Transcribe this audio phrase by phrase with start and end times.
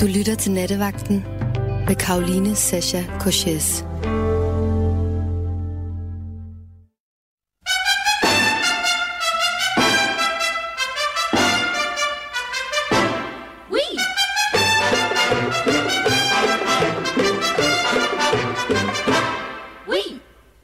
[0.00, 1.24] Du lytter til Nattevagten
[1.88, 3.84] med Karoline Sasha Koches.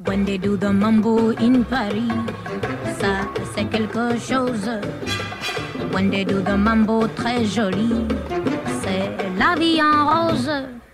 [0.08, 2.10] When they do the mambo in Paris,
[3.00, 4.70] ça c'est quelque chose.
[5.92, 7.90] When they do the mambo très joli,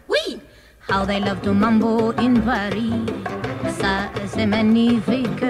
[0.09, 0.41] Oui.
[0.89, 2.93] How they love to mambo in Paris,
[3.79, 5.43] ça c'est magnifique.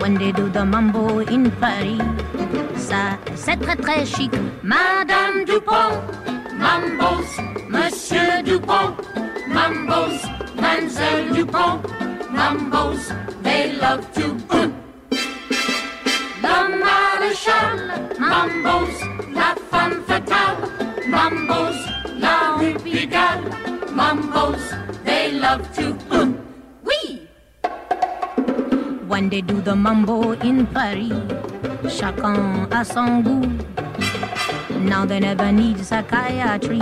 [0.00, 1.98] When they do the mambo in Paris,
[2.76, 4.32] ça c'est très très chic.
[4.62, 5.98] Madame Dupont,
[6.56, 7.26] Mambos,
[7.68, 8.94] Monsieur Dupont.
[9.48, 10.22] Mambos,
[10.54, 11.80] Mademoiselle Dupont.
[12.30, 14.34] Mambos, they love to.
[14.54, 14.72] Mm.
[16.42, 17.78] Le maréchal.
[18.18, 18.94] Mambos,
[19.34, 20.56] la femme fatale.
[21.08, 21.71] Mambos,
[23.12, 25.92] Mambos, they love to.
[26.08, 26.34] Mm.
[26.82, 27.28] Oui.
[29.06, 31.12] When they do the mambo in Paris,
[31.88, 34.80] chacun a son goût.
[34.80, 36.80] Now they never need psychiatry.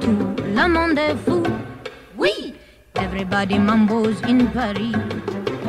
[0.00, 1.42] Tout le monde est fou.
[2.16, 2.54] Oui.
[2.96, 4.94] Everybody mambos in Paris,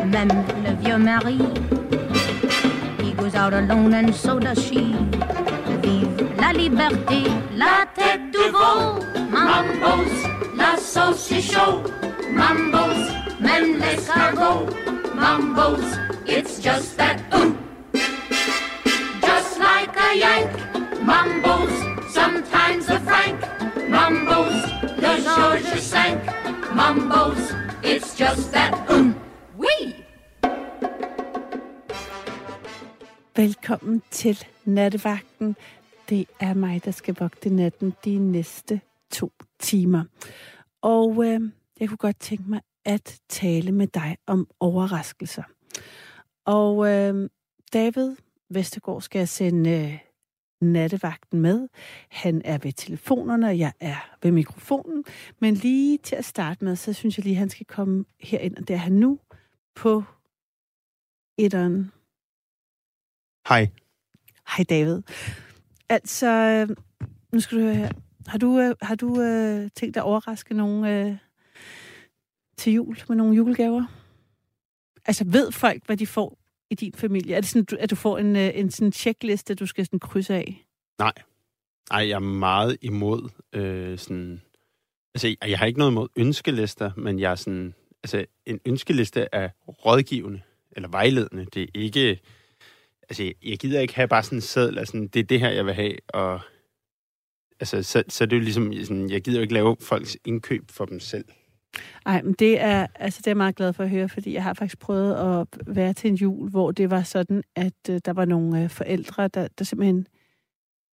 [0.06, 0.32] même
[0.64, 1.40] le vieux mari.
[3.04, 4.96] He goes out alone and so does she.
[5.82, 7.24] Vive la liberté,
[7.58, 8.05] la tête
[8.38, 9.00] de veau.
[9.30, 10.12] Mambos,
[10.56, 11.84] la sauce est chaud.
[12.32, 13.00] Mambos,
[13.40, 14.68] même l'escargot.
[15.16, 15.84] Mambos,
[16.28, 17.18] it's just that.
[17.34, 17.56] ooh.
[19.22, 20.52] Just like a yank.
[21.10, 21.74] Mambos,
[22.12, 23.40] sometimes a frank.
[23.90, 24.56] Mambos,
[24.98, 25.98] le Georges V.
[26.74, 27.42] Mambos,
[27.84, 28.74] it's just that.
[28.92, 29.14] ooh.
[29.58, 29.94] Oui.
[33.36, 35.56] Velkommen til nattevagten.
[36.10, 40.04] Det er mig, der skal vogte natten de næste to timer.
[40.82, 41.42] Og øh,
[41.80, 45.44] jeg kunne godt tænke mig at tale med dig om overraskelser.
[46.46, 47.30] Og øh,
[47.74, 48.16] David
[48.50, 49.98] Vestergaard skal jeg sende øh,
[50.62, 51.68] nattevagten med.
[52.10, 55.04] Han er ved telefonerne, og jeg er ved mikrofonen.
[55.40, 58.58] Men lige til at starte med, så synes jeg lige, at han skal komme herind,
[58.58, 59.20] og det er han nu
[59.76, 60.04] på
[61.38, 61.92] etteren.
[63.48, 63.68] Hej.
[64.58, 65.02] Hej David.
[65.90, 66.66] Altså,
[67.34, 67.92] nu skal du høre her.
[68.28, 71.18] Har du, øh, har du øh, tænkt dig at overraske nogen øh,
[72.58, 73.86] til jul med nogle julegaver?
[75.06, 76.38] Altså, ved folk, hvad de får
[76.70, 77.36] i din familie?
[77.36, 80.00] Er det sådan, du- at du får en, øh, en sådan checkliste, du skal sådan
[80.00, 80.66] krydse af?
[81.00, 81.14] Nej.
[81.92, 84.42] Ej, jeg er meget imod øh, sådan...
[85.16, 87.74] Altså, jeg har ikke noget imod ønskelister, men jeg er sådan...
[88.04, 90.42] Altså, en ønskeliste er rådgivende
[90.72, 91.46] eller vejledende.
[91.46, 92.20] Det er ikke...
[93.10, 95.50] Altså, jeg gider ikke have bare sådan en seddel altså, sådan, det er det her,
[95.50, 96.40] jeg vil have, og...
[97.60, 100.72] Altså, så, så er det jo ligesom sådan, jeg gider jo ikke lave folks indkøb
[100.72, 101.26] for dem selv.
[102.06, 104.44] Nej, men det er, altså, det er jeg meget glad for at høre, fordi jeg
[104.44, 108.14] har faktisk prøvet at være til en jul, hvor det var sådan, at øh, der
[108.14, 110.08] var nogle øh, forældre, der, der simpelthen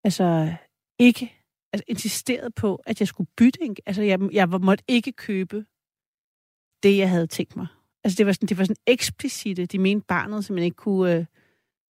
[0.04, 0.54] altså,
[0.98, 1.32] ikke
[1.72, 3.62] altså, insisterede på, at jeg skulle bytte.
[3.62, 5.64] En, altså, jeg, jeg måtte ikke købe
[6.82, 7.66] det, jeg havde tænkt mig.
[8.04, 9.66] Altså, det var sådan, det var sådan eksplicite.
[9.66, 11.24] De mente barnet simpelthen ikke kunne, øh,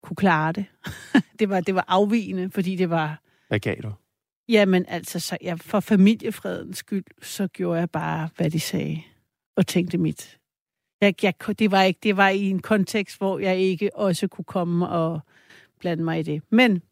[0.02, 0.64] kunne klare det.
[1.38, 3.22] det, var, det var afvigende, fordi det var...
[3.48, 3.92] Hvad gav du?
[4.48, 9.02] Jamen altså, så jeg, for familiefredens skyld, så gjorde jeg bare, hvad de sagde,
[9.56, 10.38] og tænkte mit.
[11.00, 14.44] Jeg, jeg, det, var ikke, det var i en kontekst, hvor jeg ikke også kunne
[14.44, 15.20] komme og
[15.78, 16.42] blande mig i det.
[16.50, 16.82] Men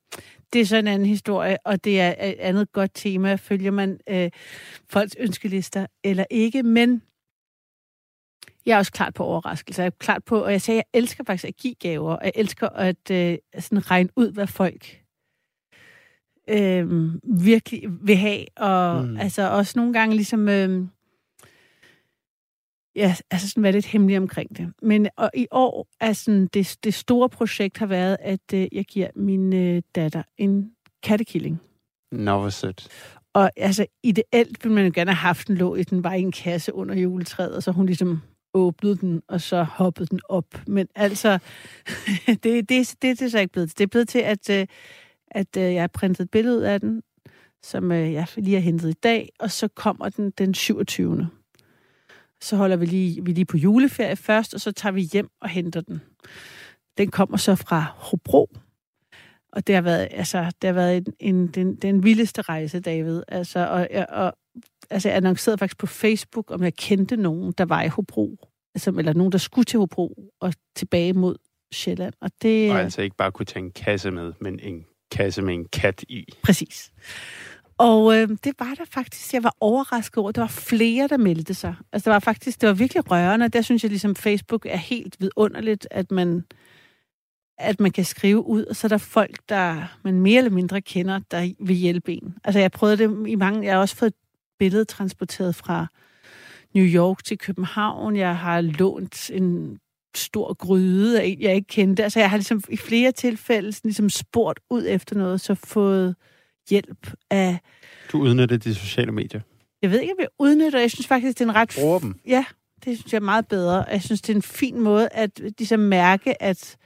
[0.52, 3.34] det er så en anden historie, og det er et andet godt tema.
[3.34, 4.30] Følger man øh,
[4.88, 6.62] folks ønskelister eller ikke?
[6.62, 7.02] Men
[8.66, 9.82] jeg er også klart på overraskelser.
[9.82, 12.32] Jeg er klart på, og jeg sagde, jeg elsker faktisk at give gaver, og jeg
[12.34, 15.00] elsker at øh, sådan regne ud, hvad folk
[16.48, 17.14] øh,
[17.46, 19.16] virkelig vil have, og mm.
[19.16, 20.86] altså også nogle gange ligesom, øh,
[22.96, 24.72] ja, altså sådan være lidt hemmelig omkring det.
[24.82, 28.84] Men og i år er sådan, det, det store projekt har været, at øh, jeg
[28.84, 30.72] giver min øh, datter en
[31.02, 31.60] kattekilling.
[32.12, 32.88] Nå, hvor sødt.
[33.34, 36.20] Og altså, ideelt ville man jo gerne have haft den lå i den var i
[36.20, 38.22] en kasse under juletræet, og så hun ligesom
[38.54, 40.66] åbnede den, og så hoppede den op.
[40.66, 41.38] Men altså,
[42.26, 43.78] det, det, det, det er så ikke blevet til.
[43.78, 44.66] Det er blevet til, at, øh,
[45.30, 47.02] at øh, jeg har printet et billede af den,
[47.62, 51.28] som øh, jeg lige har hentet i dag, og så kommer den den 27.
[52.40, 55.48] Så holder vi lige, vi lige på juleferie først, og så tager vi hjem og
[55.48, 56.00] henter den.
[56.98, 58.50] Den kommer så fra Hobro,
[59.52, 63.22] og det har været, altså, det har været en, en, den, den vildeste rejse, David.
[63.28, 64.34] Altså, og, og
[64.90, 68.48] altså, jeg annoncerede faktisk på Facebook, om jeg kendte nogen, der var i Hobro.
[68.74, 71.36] Altså, eller nogen, der skulle til Hobro og tilbage mod
[71.72, 72.14] Sjælland.
[72.20, 75.54] Og det Og altså ikke bare kunne tage en kasse med, men en kasse med
[75.54, 76.24] en kat i.
[76.42, 76.92] præcis.
[77.78, 80.32] Og øh, det var der faktisk, jeg var overrasket over.
[80.32, 81.74] Der var flere, der meldte sig.
[81.92, 83.48] Altså, der var faktisk, det var virkelig rørende.
[83.48, 86.44] Der synes jeg ligesom, Facebook er helt vidunderligt, at man,
[87.58, 90.80] at man kan skrive ud, og så er der folk, der man mere eller mindre
[90.80, 92.34] kender, der vil hjælpe en.
[92.44, 94.16] Altså, jeg prøvede det i mange, jeg har også fået et
[94.60, 95.86] billede transporteret fra
[96.74, 98.16] New York til København.
[98.16, 99.78] Jeg har lånt en
[100.14, 102.02] stor gryde af en, jeg ikke kendte.
[102.02, 106.16] Altså, jeg har ligesom i flere tilfælde ligesom spurgt ud efter noget, så fået
[106.70, 107.58] hjælp af...
[108.12, 109.40] Du udnytter de sociale medier.
[109.82, 110.80] Jeg ved ikke, om jeg udnytter.
[110.80, 111.76] Jeg synes faktisk, det er en ret...
[111.80, 112.20] Bruger dem.
[112.26, 112.44] Ja,
[112.84, 113.84] det synes jeg er meget bedre.
[113.90, 116.76] Jeg synes, det er en fin måde at ligesom mærke, at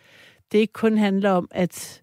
[0.53, 2.03] det ikke kun handler om at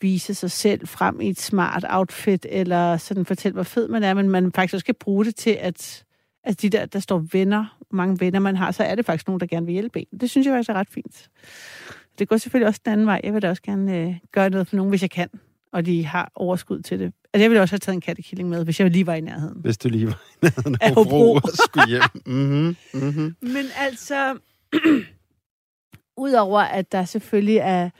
[0.00, 4.14] vise sig selv frem i et smart outfit, eller sådan fortælle, hvor fed man er,
[4.14, 6.04] men man faktisk også skal bruge det til, at,
[6.44, 9.40] at de der, der står venner, mange venner man har, så er det faktisk nogen,
[9.40, 10.06] der gerne vil hjælpe en.
[10.20, 11.30] Det synes jeg faktisk er ret fint.
[12.18, 13.20] Det går selvfølgelig også den anden vej.
[13.24, 15.28] Jeg vil da også gerne øh, gøre noget for nogen, hvis jeg kan,
[15.72, 17.12] og de har overskud til det.
[17.34, 19.60] Altså, jeg ville også have taget en kattekilling med, hvis jeg lige var i nærheden.
[19.60, 21.10] Hvis du lige var i nærheden Af Hobro.
[21.10, 22.02] Hobro og skulle hjem.
[22.26, 23.36] Mm-hmm, mm-hmm.
[23.40, 24.38] Men altså,
[26.16, 27.90] udover at der selvfølgelig er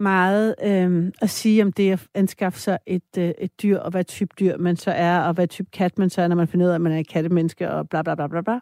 [0.00, 4.04] meget øhm, at sige om det at anskaffe sig et, øh, et dyr, og hvad
[4.04, 6.66] type dyr man så er, og hvad type kat man så er, når man finder
[6.66, 8.58] ud af, at man er et kattemenneske, og bla bla bla bla bla,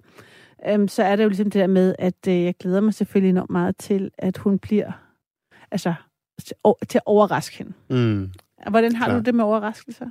[0.68, 3.30] øhm, så er det jo ligesom det der med, at øh, jeg glæder mig selvfølgelig
[3.30, 4.92] enormt meget til, at hun bliver,
[5.70, 5.94] altså,
[6.44, 7.72] til, o- til at overraske hende.
[7.90, 8.30] Mm.
[8.70, 9.16] Hvordan har Klar.
[9.18, 10.06] du det med overraskelser?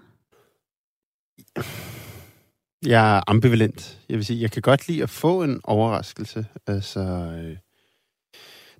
[2.85, 3.99] Jeg er ambivalent.
[4.09, 6.45] Jeg vil sige, jeg kan godt lide at få en overraskelse.
[6.67, 7.57] Altså, øh,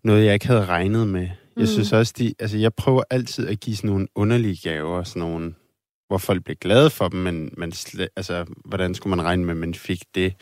[0.03, 1.30] noget jeg ikke havde regnet med.
[1.55, 1.67] Jeg Mm.
[1.67, 5.53] synes også, de, altså, jeg prøver altid at give sådan nogle underlige gaver, sådan nogle,
[6.07, 9.51] hvor folk bliver glade for dem, men man slet, altså, hvordan skulle man regne med,
[9.53, 10.33] at man fik det?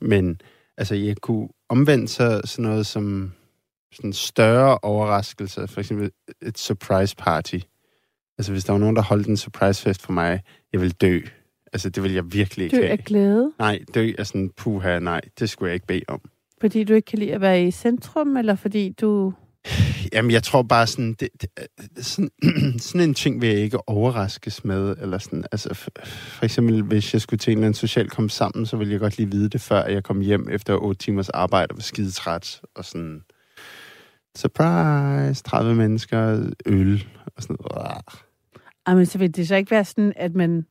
[0.00, 0.40] Men
[0.76, 3.32] altså, jeg kunne omvendt så sådan noget som
[3.92, 6.10] sådan større overraskelser, for eksempel
[6.42, 7.58] et surprise party.
[8.38, 10.42] Altså, hvis der var nogen, der holdt en surprise fest for mig,
[10.72, 11.20] jeg ville dø.
[11.72, 12.92] Altså, det vil jeg virkelig ikke Du have.
[12.92, 16.20] er glæde, Nej, dø er sådan, puha, nej, det skulle jeg ikke bede om.
[16.60, 19.32] fordi du ikke kan lide at være i centrum, eller fordi du...
[20.12, 22.30] Jamen, jeg tror bare sådan, det, det, øh, sådan,
[22.80, 27.12] sådan en ting vil jeg ikke overraskes med, eller sådan, altså, for, for eksempel, hvis
[27.12, 29.48] jeg skulle til en eller anden social komme sammen, så ville jeg godt lige vide
[29.48, 33.22] det, før jeg kom hjem efter 8 timers arbejde og var skide træt, og sådan,
[34.36, 38.02] surprise, 30 mennesker, øl, og sådan noget.
[38.86, 40.66] Ej, men så vil det så ikke være sådan, at man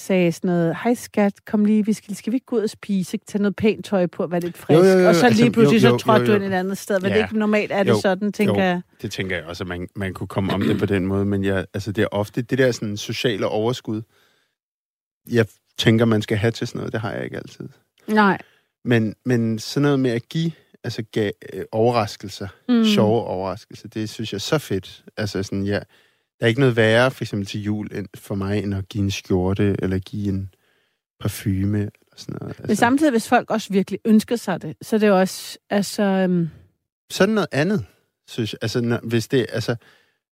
[0.00, 2.70] sagde sådan noget, hej skat, kom lige, vi skal, skal vi ikke gå ud og
[2.70, 5.42] spise, tage noget pænt tøj på, være lidt frisk, Jo, jo, jo, og så altså,
[5.42, 7.16] lige pludselig jo, jo, så trådte du ind et andet sted, men Ja.
[7.18, 8.60] det ikke normalt er det Jo, sådan, tænker jo.
[8.60, 8.80] jeg.
[9.02, 11.44] Det tænker jeg også, at man, man kunne komme om det på den måde, men
[11.44, 14.02] jeg, altså, det er ofte det der sådan, sociale overskud,
[15.30, 15.46] jeg
[15.78, 17.68] tænker, man skal have til sådan noget, det har jeg ikke altid.
[18.08, 18.38] Nej.
[18.84, 20.52] Men, men sådan noget med at give
[20.84, 22.84] altså, ga, øh, overraskelser, Mm.
[22.84, 25.04] sjove overraskelser, det synes jeg er så fedt.
[25.16, 25.80] Altså sådan, ja,
[26.40, 29.04] der er ikke noget værre, for eksempel til jul, end, for mig, end at give
[29.04, 30.54] en skjorte, eller give en
[31.20, 32.48] parfume, eller sådan noget.
[32.48, 35.58] Altså, Men samtidig, hvis folk også virkelig ønsker sig det, så er det jo også,
[35.70, 36.48] altså, øhm,
[37.10, 37.84] sådan noget andet,
[38.28, 38.58] synes jeg.
[38.62, 39.76] Altså, når, hvis det, altså,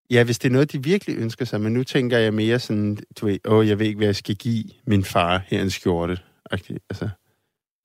[0.09, 2.97] ja, hvis det er noget, de virkelig ønsker sig, men nu tænker jeg mere sådan,
[3.19, 6.17] du ved, åh, jeg ved ikke, hvad jeg skal give min far her en skjorte.
[6.51, 7.09] Altså,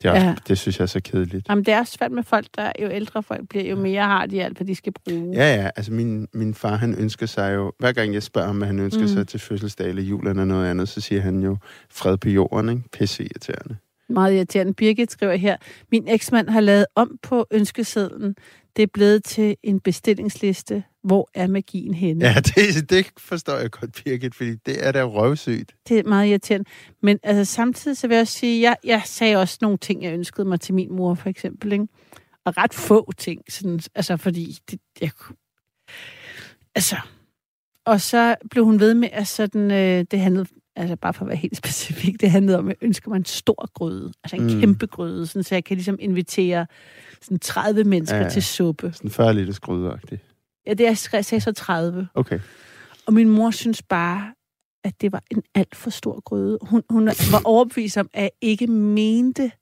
[0.02, 0.34] det, er også, Ja.
[0.48, 1.48] det synes jeg er så kedeligt.
[1.48, 4.26] jamen, det er også svært med folk, der jo ældre folk bliver, jo mere har
[4.26, 5.36] de alt, hvad de skal bruge.
[5.36, 8.56] Ja, ja, altså min, min far, han ønsker sig jo, hver gang jeg spørger ham,
[8.56, 9.08] hvad han ønsker mm.
[9.08, 11.56] sig til fødselsdag eller jul eller noget andet, så siger han jo,
[11.90, 12.82] fred på jorden, ikke?
[12.92, 13.76] Pisse irriterende.
[14.12, 14.74] Meget irriterende.
[14.74, 15.56] Birgit skriver her,
[15.92, 18.34] min eksmand har lavet om på ønskesedlen.
[18.76, 20.84] Det er blevet til en bestillingsliste.
[21.04, 22.24] Hvor er magien henne?
[22.24, 25.72] Ja, det, det forstår jeg godt, Birgit, fordi det er da røvsygt.
[25.88, 26.70] Det er meget irriterende.
[27.02, 30.12] Men altså, samtidig så vil jeg også sige, jeg, jeg sagde også nogle ting, jeg
[30.12, 31.72] ønskede mig til min mor, for eksempel.
[31.72, 31.86] Ikke?
[32.44, 33.40] Og ret få ting.
[33.48, 35.36] Sådan, altså, fordi det, jeg, kunne-
[36.74, 36.96] altså,
[37.84, 41.28] og så blev hun ved med, at sådan, øh, det handlede, altså bare for at
[41.28, 44.12] være helt specifik, det handlede om, at jeg ønsker mig en stor gryde.
[44.24, 44.60] Altså en mm.
[44.60, 46.66] Kæmpe gryde, sådan, så jeg kan ligesom invitere
[47.20, 48.22] sådan 30 mennesker ja.
[48.22, 48.28] Ja.
[48.28, 48.92] til suppe.
[48.94, 50.22] Sådan 40 liter skrydeagtigt.
[50.66, 52.08] Ja, det er jeg sagde så 30.
[52.14, 52.40] Okay.
[53.06, 54.34] Og min mor synes bare,
[54.84, 56.58] at det var en alt for stor gryde.
[56.62, 59.52] Hun, hun var overbevist om, at jeg ikke mente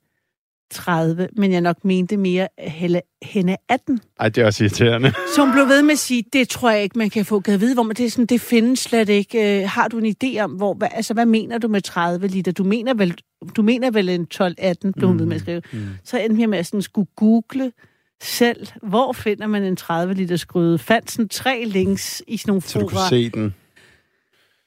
[0.71, 3.99] 30, men jeg nok mente mere helle, hende 18.
[4.19, 5.13] Ej, det er også irriterende.
[5.35, 7.57] Så hun blev ved med at sige, det tror jeg ikke, man kan få gad
[7.57, 9.61] vide, hvor man, det, er sådan, det findes slet ikke.
[9.61, 12.51] Øh, har du en idé om, hvor, hvad, altså, hvad mener du med 30 liter?
[12.51, 13.15] Du mener vel,
[13.55, 15.61] du mener vel en 12-18, blev hun ved med at skrive.
[15.73, 15.87] Mm.
[16.03, 17.71] Så endte jeg med at sådan skulle google
[18.23, 20.77] selv, hvor finder man en 30 liters gryde.
[20.79, 23.09] Fandt sådan tre links i sådan nogle Så du kunne fora.
[23.09, 23.55] se den.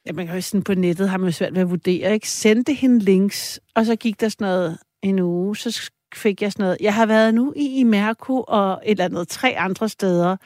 [0.07, 2.31] Ja, man kan jo sådan på nettet, har man jo svært ved at vurdere, ikke?
[2.31, 6.63] Sendte hende links, og så gik der sådan noget en uge, så fik jeg sådan
[6.63, 6.77] noget.
[6.81, 10.37] Jeg har været nu i Imerco og et eller andet tre andre steder.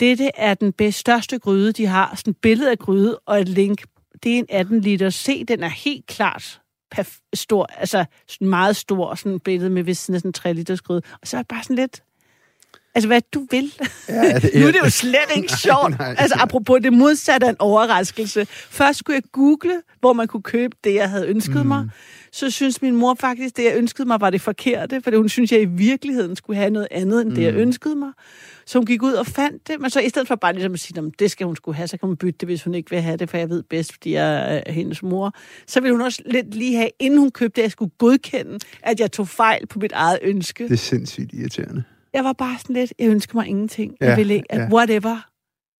[0.00, 2.14] Dette er den bedste, største gryde, de har.
[2.16, 3.84] Sådan et billede af gryde og et link
[4.24, 5.10] det er en 18 liter.
[5.10, 6.60] Se, den er helt klart
[6.94, 10.80] perf- stor, altså sådan meget stor, sådan et billede med ved sådan en 3 liters
[10.80, 11.02] gryde.
[11.22, 12.02] Og så er det bare sådan lidt,
[12.94, 13.72] altså hvad du vil.
[14.08, 15.98] Ja, det, nu er det jo slet ikke sjovt.
[15.98, 16.14] Nej.
[16.18, 18.46] altså apropos det modsatte af en overraskelse.
[18.50, 21.66] Først skulle jeg google, hvor man kunne købe det, jeg havde ønsket mm.
[21.66, 21.88] mig.
[22.34, 25.52] Så synes min mor faktisk, det jeg ønskede mig, var det forkerte, for hun synes,
[25.52, 27.34] jeg i virkeligheden skulle have noget andet, end mm.
[27.34, 28.12] det, jeg ønskede mig.
[28.66, 30.80] Så hun gik ud og fandt det, men så i stedet for bare ligesom at
[30.80, 32.90] sige, "Nå, det skal hun skulle have, så kan hun bytte det, hvis hun ikke
[32.90, 35.34] vil have det, for jeg ved bedst, fordi jeg er hendes mor.
[35.66, 38.58] Så ville hun også lidt lige have, inden hun købte det, at jeg skulle godkende,
[38.82, 40.64] at jeg tog fejl på mit eget ønske.
[40.64, 41.84] det er sindssygt irriterende.
[42.12, 43.96] Jeg var bare sådan lidt, jeg ønsker mig ingenting.
[44.00, 44.68] Ja, jeg ville ikke, at ja.
[44.74, 45.28] whatever.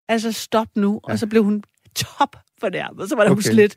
[0.09, 1.01] Altså, stop nu.
[1.07, 1.11] Ja.
[1.11, 1.63] Og så blev hun
[1.95, 3.43] top for det Og så var der okay.
[3.43, 3.69] hun Okay.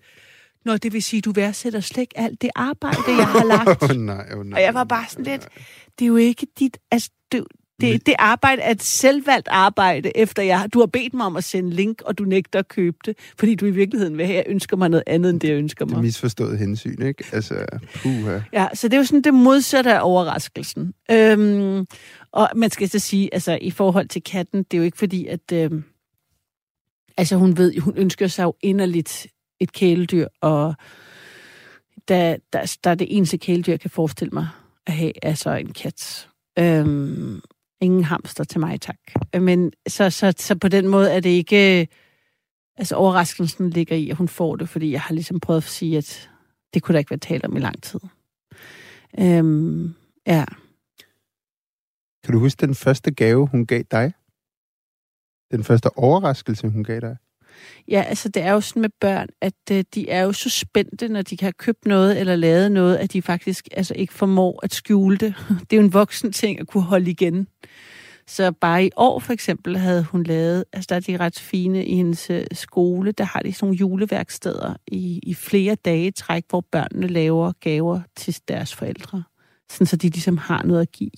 [0.69, 3.83] Nå, det vil sige, du værdsætter slet ikke alt det arbejde, jeg har lagt.
[3.91, 4.57] Oh, nej, oh, nej.
[4.57, 5.49] Og jeg var bare sådan lidt,
[5.99, 6.79] det er jo ikke dit...
[6.91, 7.45] Altså, det,
[7.81, 11.45] det, det arbejde er et selvvalgt arbejde, efter jeg, du har bedt mig om at
[11.45, 14.45] sende link, og du nægter at købe det, fordi du i virkeligheden vil have, jeg
[14.49, 16.05] ønsker mig noget andet, end det, jeg ønsker Det er mig.
[16.05, 17.25] misforstået hensyn, ikke?
[17.33, 17.67] Altså,
[18.03, 18.39] puha.
[18.53, 20.95] Ja, så det er jo sådan det modsatte af overraskelsen.
[21.11, 21.87] Øhm,
[22.33, 25.27] og man skal så sige, altså i forhold til katten, det er jo ikke fordi,
[25.27, 25.53] at...
[25.53, 25.85] Øhm,
[27.17, 29.27] altså hun ved, hun ønsker sig jo inderligt
[29.61, 30.75] et kæledyr, og
[32.09, 34.49] der, der, der er det eneste kæledyr, jeg kan forestille mig
[34.87, 36.29] at have, er så en kat.
[36.59, 37.41] Øhm,
[37.81, 38.99] ingen hamster til mig, tak.
[39.35, 41.89] Øh, men så, så, så på den måde er det ikke...
[42.77, 45.99] Altså overraskelsen ligger i, at hun får det, fordi jeg har ligesom prøvet at sige,
[45.99, 46.31] at
[46.75, 48.01] det kunne der ikke være tale om i lang tid.
[49.19, 49.95] Øhm,
[50.27, 50.45] ja.
[52.25, 54.13] Kan du huske den første gave, hun gav dig?
[55.51, 57.17] Den første overraskelse, hun gav dig?
[57.89, 61.09] Ja, altså det er jo sådan med børn, at øh, de er jo så spændte,
[61.09, 64.75] når de har købt noget eller lavet noget, at de faktisk altså ikke formår at
[64.75, 65.35] skjule det.
[65.71, 67.49] Det er jo en voksen ting at kunne holde igen.
[68.27, 71.87] Så bare i år for eksempel havde hun lavet, altså der er de ret fine
[71.87, 76.45] i hendes øh, skole, der har de sådan nogle juleværksteder i, i flere dage træk,
[76.49, 79.23] hvor børnene laver gaver til deres forældre.
[79.71, 81.11] Sådan så de ligesom har noget at give.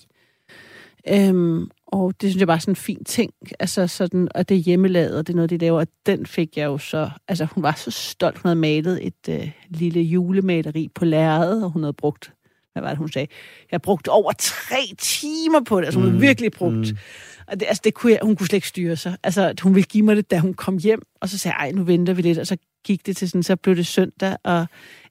[1.08, 3.32] Øhm, og det synes jeg bare er sådan en fin ting.
[3.60, 5.80] Altså sådan, og det er hjemmelavet, og det er noget, de laver.
[5.80, 7.10] Og den fik jeg jo så...
[7.28, 8.38] Altså, hun var så stolt.
[8.38, 12.32] Hun havde malet et øh, lille julemaleri på lærredet, og hun havde brugt...
[12.72, 13.28] Hvad var det, hun sagde?
[13.70, 15.84] Jeg har brugt over tre timer på det.
[15.86, 16.76] Altså, hun havde Mm, virkelig brugt...
[16.76, 16.96] mm.
[17.46, 19.16] Og det, altså, det kunne jeg, hun kunne slet ikke styre sig.
[19.22, 21.02] Altså, at hun ville give mig det, da hun kom hjem.
[21.20, 22.38] Og så sagde jeg, ej, nu venter vi lidt.
[22.38, 24.66] Og så gik det til sådan, så blev det søndag, og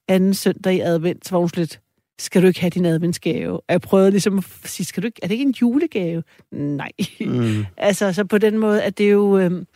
[0.08, 1.80] anden søndag i advent, så var hun lidt,
[2.20, 3.54] skal du ikke have din adventsgave?
[3.54, 6.24] Og jeg prøvede ligesom at sige, skal du ikke, er det ikke en julegave?
[6.52, 6.92] Nej.
[7.20, 7.66] Mm.
[7.78, 9.38] altså, så på den måde, at det er jo...
[9.38, 9.68] Øhm,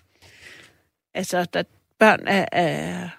[1.13, 1.63] altså, der,
[2.00, 3.09] børn er, er...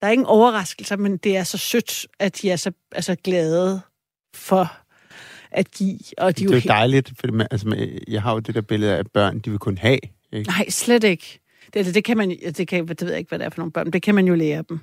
[0.00, 3.80] Der er ingen overraskelser, men det er så sødt, at de er så altså, glade
[4.34, 4.72] for
[5.50, 5.98] at give.
[6.18, 8.60] Og de Det er jo helt- dejligt, for man, altså, jeg har jo det der
[8.60, 9.98] billede af at børn, de vil kun have.
[10.32, 10.50] Ikke?
[10.50, 11.38] Nej, slet ikke.
[11.74, 13.58] Det, det, det kan man, det, kan, det ved jeg ikke, hvad det er for
[13.58, 14.80] nogle børn, det kan man jo lære dem,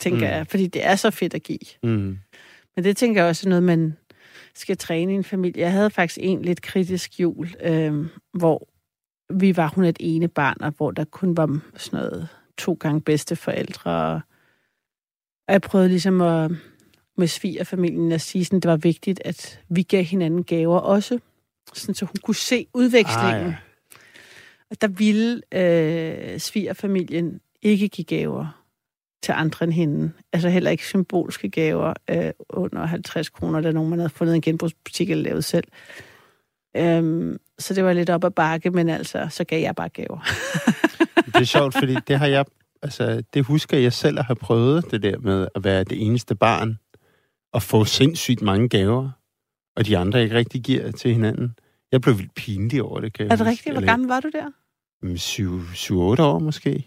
[0.00, 0.24] tænker mm.
[0.24, 1.58] jeg, fordi det er så fedt at give.
[1.82, 2.18] Mm.
[2.76, 3.96] Men det tænker jeg også er noget, man
[4.54, 5.62] skal træne i en familie.
[5.62, 8.68] Jeg havde faktisk en lidt kritisk jul, øh, hvor
[9.34, 12.28] vi var hun et ene barn, og hvor der kun var sådan noget
[12.58, 14.22] to gange bedste forældre.
[15.48, 16.50] Og jeg prøvede ligesom at,
[17.16, 21.18] med svigerfamilien at sige, at det var vigtigt, at vi gav hinanden gaver også,
[21.74, 23.42] sådan, så hun kunne se udvekslingen.
[23.42, 23.56] Ah, ja.
[24.70, 28.63] Og der ville øh, svigerfamilien ikke give gaver
[29.24, 30.12] til andre end hende.
[30.32, 34.40] Altså heller ikke symbolske gaver øh, under 50 kroner, der nogen, man havde fundet en
[34.40, 35.64] genbrugsbutik eller lavet selv.
[36.76, 40.18] Øhm, så det var lidt op ad bakke, men altså, så gav jeg bare gaver.
[41.26, 42.44] Det er sjovt, fordi det har jeg,
[42.82, 46.34] altså, det husker jeg selv at have prøvet, det der med at være det eneste
[46.34, 46.78] barn,
[47.52, 49.10] og få sindssygt mange gaver,
[49.76, 51.54] og de andre ikke rigtig giver til hinanden.
[51.92, 53.74] Jeg blev vildt pinlig over det, kan Er det rigtigt?
[53.74, 54.50] Hvor gammel var du der?
[55.02, 56.86] Mm, syv, syv, otte år måske.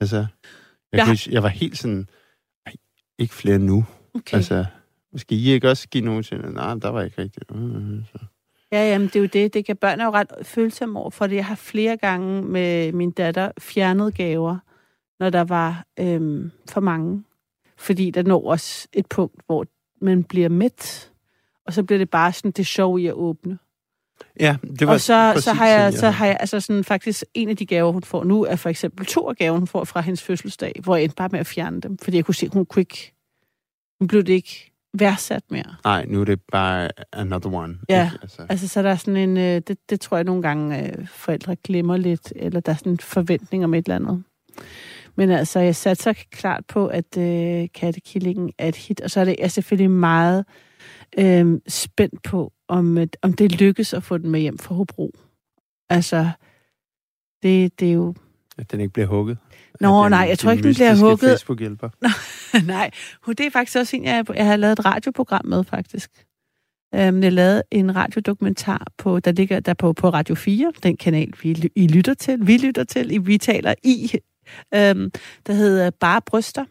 [0.00, 0.26] Altså,
[0.92, 1.04] jeg, Ja.
[1.04, 2.08] kunne, jeg var helt sådan,
[2.66, 2.72] ej,
[3.18, 3.84] ikke flere nu.
[4.14, 4.36] Okay.
[4.36, 4.64] Altså,
[5.12, 7.50] måske I ikke også give nogen til, nej, der var ikke rigtigt.
[7.54, 8.18] Mm, så.
[8.72, 9.54] Ja, jamen, det er jo det.
[9.54, 11.36] Det kan børn er jo ret følsomme over for det.
[11.36, 14.58] Jeg har flere gange med min datter fjernet gaver,
[15.20, 17.24] når der var øhm, for mange.
[17.76, 19.66] Fordi der når også et punkt, hvor
[20.00, 21.10] man bliver mæt,
[21.66, 23.58] og så bliver det bare sådan det sjov i at åbne.
[24.40, 27.24] Ja, det var og så, præcis så har jeg, så har jeg altså sådan faktisk
[27.34, 29.84] en af de gaver, hun får nu, er for eksempel to af gaver, hun får
[29.84, 32.48] fra hendes fødselsdag, hvor jeg endte bare med at fjerne dem, fordi jeg kunne se,
[32.52, 33.14] hun kunne ikke,
[34.00, 35.74] hun blev det ikke værdsat mere.
[35.84, 37.78] Nej, nu er det bare another one.
[37.88, 38.04] Ja.
[38.04, 38.18] Ikke?
[38.22, 41.06] Altså, Altså, så der er sådan en, øh, det, det tror jeg nogle gange øh,
[41.06, 44.22] forældre glemmer lidt, eller der er sådan en forventning om et eller andet.
[45.16, 49.20] Men altså, jeg satte så klart på, at øh, kattekillingen er et hit, og så
[49.20, 50.44] er det jeg er selvfølgelig meget
[51.18, 55.12] øh, spændt på, om, øh, om det lykkes at få den med hjem fra Hobro.
[55.90, 56.30] Altså,
[57.42, 58.14] det, det er jo...
[58.58, 59.38] at den ikke bliver hugget.
[59.80, 61.30] Nå, Den- nej, jeg tror ikke, den bliver hugget.
[61.30, 61.88] Facebook-hjælper.
[62.66, 62.90] Nej,
[63.26, 66.10] det er faktisk også en, jeg, jeg har lavet et radioprogram med, faktisk.
[66.94, 71.32] Øhm, jeg lavede en radiodokumentar, på, der ligger der på, på Radio 4, den kanal,
[71.42, 74.10] vi, I lytter til, vi lytter til, I, vi taler i,
[74.74, 75.10] øhm,
[75.46, 76.64] der hedder Bare Bryster,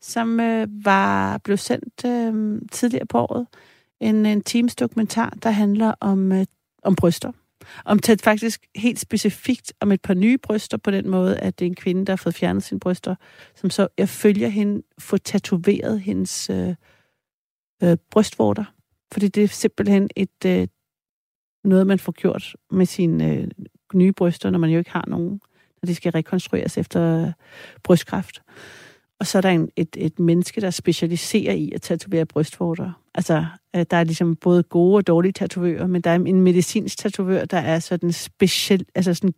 [0.00, 3.46] som øh, var blev sendt øh, tidligere på året.
[4.00, 6.46] En, en teams dokumentar, der handler om, øh,
[6.82, 7.32] om bryster.
[7.84, 11.64] Om tæt faktisk helt specifikt om et par nye bryster, på den måde, at det
[11.64, 13.14] er en kvinde, der har fået fjernet sine bryster,
[13.54, 16.74] som så jeg følger hende få tatoveret hendes øh,
[17.82, 18.64] øh, brystvorter.
[19.12, 20.68] Fordi det er simpelthen et øh,
[21.64, 23.48] noget, man får gjort med sine øh,
[23.94, 25.40] nye bryster, når man jo ikke har nogen,
[25.82, 27.32] når de skal rekonstrueres efter øh,
[27.82, 28.42] brystkræft.
[29.20, 32.92] Og så er der en, et, et menneske, der specialiserer i at tatovere brystvorter.
[33.14, 33.46] Altså,
[33.76, 37.44] øh, der er ligesom både gode og dårlige tatovører, men der er en medicinsk tatovør,
[37.44, 39.34] der er sådan speciel, altså sådan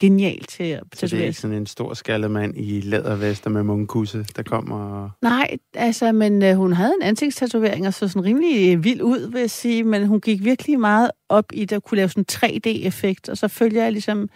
[0.00, 3.62] genial til at Så det er tatovere ikke sådan en stor skaldemand i lædervester med
[3.62, 5.10] munkusse, der kommer og...
[5.22, 9.30] Nej, altså, men øh, hun havde en ansigtstatovering og så sådan rimelig øh, vild ud,
[9.32, 13.28] vil jeg sige, men hun gik virkelig meget op i at kunne lave sådan 3D-effekt,
[13.28, 14.28] og så følger jeg ligesom,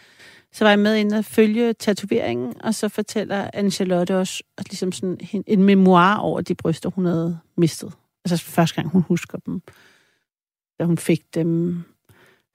[0.55, 4.93] så var jeg med ind og følge tatoveringen, og så fortæller Anne-Charlotte også at ligesom
[4.93, 7.93] sådan en, en memoir over de bryster, hun havde mistet.
[8.25, 9.63] Altså første gang, hun husker dem,
[10.79, 11.83] da hun fik dem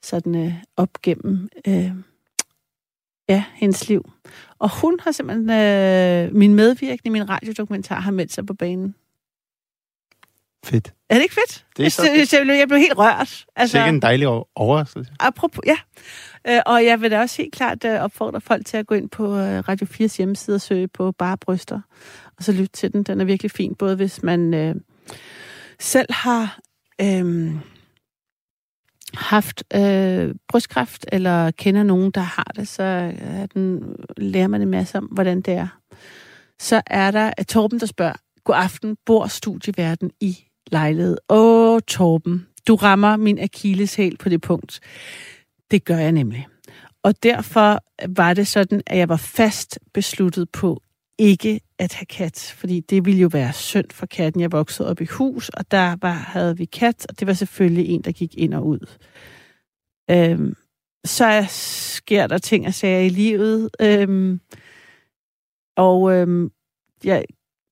[0.02, 1.92] sådan øh, op gennem øh,
[3.28, 4.10] ja, hendes liv.
[4.58, 8.94] Og hun har simpelthen, øh, min medvirkning i min radiodokumentar, har meldt sig på banen.
[10.64, 10.94] Fedt.
[11.10, 11.64] Er det ikke fedt?
[11.76, 13.44] Det er jeg, så synes, jeg, blev, jeg blev helt rørt.
[13.56, 15.12] Altså, Sikke en dejlig over- overraskelse.
[15.20, 15.76] Apropos, ja.
[16.46, 19.08] Øh, og jeg vil da også helt klart øh, opfordre folk til at gå ind
[19.10, 21.80] på øh, Radio 4's hjemmeside og søge på Bare Bryster,
[22.38, 23.02] og så lytte til den.
[23.02, 24.74] Den er virkelig fin, både hvis man øh,
[25.80, 26.58] selv har
[27.00, 27.54] øh,
[29.14, 34.68] haft øh, brystkræft, eller kender nogen, der har det, så øh, den, lærer man en
[34.70, 35.68] masse om, hvordan det er.
[36.60, 38.14] Så er der Torben, der spørger,
[38.44, 40.38] God aften, bor studieverden i
[40.72, 41.16] lejlighed.
[41.28, 44.80] Åh, Torben, du rammer min akilleshæl på det punkt.
[45.70, 46.46] Det gør jeg nemlig.
[47.02, 50.82] Og derfor var det sådan, at jeg var fast besluttet på
[51.18, 54.40] ikke at have kat, fordi det ville jo være synd for katten.
[54.40, 57.88] Jeg voksede op i hus, og der var, havde vi kat, og det var selvfølgelig
[57.88, 58.96] en, der gik ind og ud.
[60.10, 60.54] Øhm,
[61.04, 64.40] så sker der ting og sager i livet, øhm,
[65.76, 66.50] og øhm,
[67.04, 67.24] jeg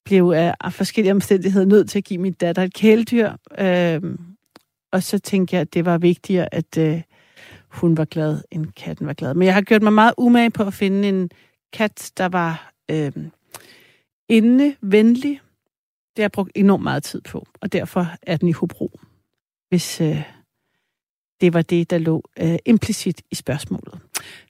[0.09, 4.01] blev af forskellige omstændigheder nødt til at give min datter et kæledyr, Øh,
[4.91, 7.01] og så tænkte jeg, at det var vigtigere, at øh,
[7.67, 9.33] hun var glad, end katten var glad.
[9.33, 11.29] Men jeg har gjort mig meget umage på at finde en
[11.73, 13.11] kat, der var øh,
[14.29, 15.41] indevenlig.
[16.15, 18.99] Det har jeg brugt enormt meget tid på, og derfor er den i Hobro.
[19.69, 20.23] Hvis øh,
[21.41, 23.99] det var det, der lå øh, implicit i spørgsmålet.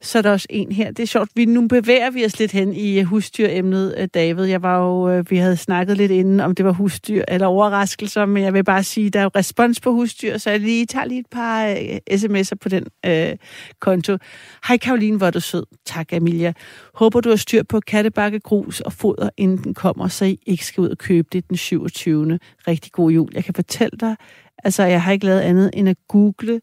[0.01, 0.91] Så er der også en her.
[0.91, 4.45] Det er sjovt, vi nu bevæger vi os lidt hen i øh, husdyremnet, øh, David.
[4.45, 8.25] Jeg var jo, øh, vi havde snakket lidt inden, om det var husdyr eller overraskelser,
[8.25, 11.05] men jeg vil bare sige, der er jo respons på husdyr, så jeg lige tager
[11.05, 13.35] lige et par øh, sms'er på den øh,
[13.79, 14.17] konto.
[14.67, 15.65] Hej Karoline, hvor er du sød.
[15.85, 16.53] Tak, Amelia.
[16.93, 20.65] Håber, du har styr på kattebakke, grus og foder, inden den kommer, så I ikke
[20.65, 22.39] skal ud og købe det den 27.
[22.67, 23.29] Rigtig god jul.
[23.33, 24.15] Jeg kan fortælle dig,
[24.63, 26.61] altså jeg har ikke lavet andet end at google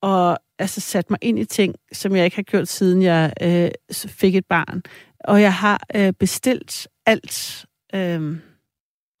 [0.00, 3.70] og altså sat mig ind i ting, som jeg ikke har gjort siden jeg øh,
[4.08, 4.82] fik et barn.
[5.24, 8.36] Og jeg har øh, bestilt alt, øh,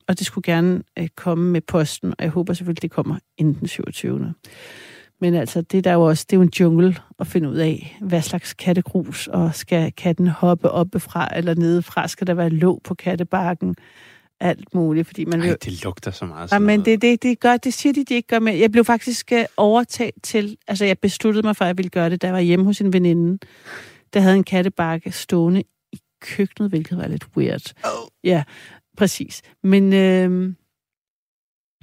[0.08, 3.54] og det skulle gerne øh, komme med posten, og jeg håber selvfølgelig, det kommer inden
[3.54, 4.34] den 27.
[5.20, 7.56] Men altså, det er der jo også, det er jo en jungle at finde ud
[7.56, 12.80] af, hvad slags kattegrus, og skal katten hoppe oppefra eller nedefra, skal der være låg
[12.84, 13.76] på kattebakken,
[14.40, 16.52] alt muligt, fordi man Ej, det lugter så meget.
[16.52, 18.54] Ja, men det, det, det, gør, det siger de, de ikke gør med.
[18.56, 22.10] Jeg blev faktisk øh, overtaget til, altså jeg besluttede mig for, at jeg ville gøre
[22.10, 23.38] det, da jeg var hjemme hos en veninde,
[24.14, 27.72] der havde en kattebakke stående i køkkenet, hvilket var lidt weird.
[27.84, 28.08] Oh.
[28.24, 28.42] Ja,
[28.96, 29.42] præcis.
[29.62, 30.54] Men øh,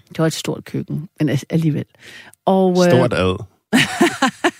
[0.10, 1.86] det var et stort køkken, men al- alligevel.
[2.46, 3.44] Og, øh, Stort ad.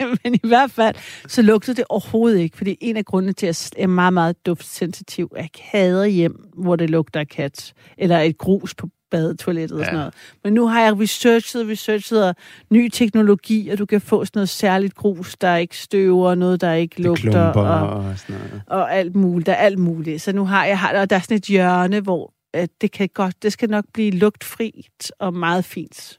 [0.24, 0.94] men i hvert fald,
[1.28, 4.46] så lugtede det overhovedet ikke, fordi en af grundene til, at jeg er meget, meget
[4.46, 8.88] duftsensitiv, er, at jeg hader hjem, hvor det lugter af kat, eller et grus på
[9.10, 9.84] badetoilettet og Ja.
[9.84, 10.14] sådan noget.
[10.44, 12.34] Men nu har jeg researchet, researchet og
[12.70, 16.72] ny teknologi, og du kan få sådan noget særligt grus, der ikke støver, noget, der
[16.72, 18.62] ikke Det lugter, og, og sådan noget.
[18.66, 19.46] og alt muligt.
[19.46, 20.22] Der er alt muligt.
[20.22, 23.42] Så nu har jeg, og der er sådan et hjørne, hvor øh, det kan godt,
[23.42, 26.18] det skal nok blive lugtfrit og meget fint.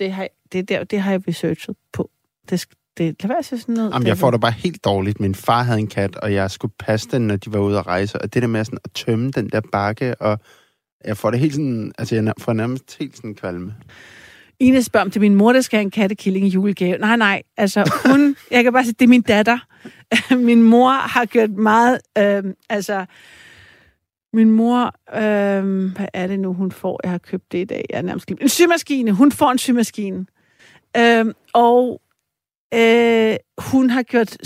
[0.00, 2.10] Det har, det, der, det har jeg researchet på.
[2.50, 3.92] Det, det, lad være at sådan noget.
[3.92, 5.20] Jamen, jeg får det bare helt dårligt.
[5.20, 7.86] Min far havde en kat, og jeg skulle passe den, når de var ude at
[7.86, 8.22] rejse.
[8.22, 10.38] Og det der med sådan at tømme den der bakke, og
[11.04, 11.92] jeg får det helt sådan...
[11.98, 13.74] Altså, jeg får nærmest helt sådan kvalme.
[14.60, 16.98] Ina spørger, om det er min mor, der skal have en kattekilling i julegave.
[16.98, 17.42] Nej, nej.
[17.56, 18.36] Altså, hun...
[18.50, 19.58] jeg kan bare sige, det er min datter.
[20.48, 21.98] min mor har gjort meget...
[22.18, 23.04] Øh, altså,
[24.32, 24.94] min mor...
[25.14, 27.00] Øh, hvad er det nu, hun får?
[27.02, 27.84] Jeg har købt det i dag.
[27.90, 29.12] Jeg er nærmest En symaskine.
[29.12, 30.26] Hun får en symaskine.
[30.96, 32.00] Øh, og
[32.74, 34.36] øh, hun har gjort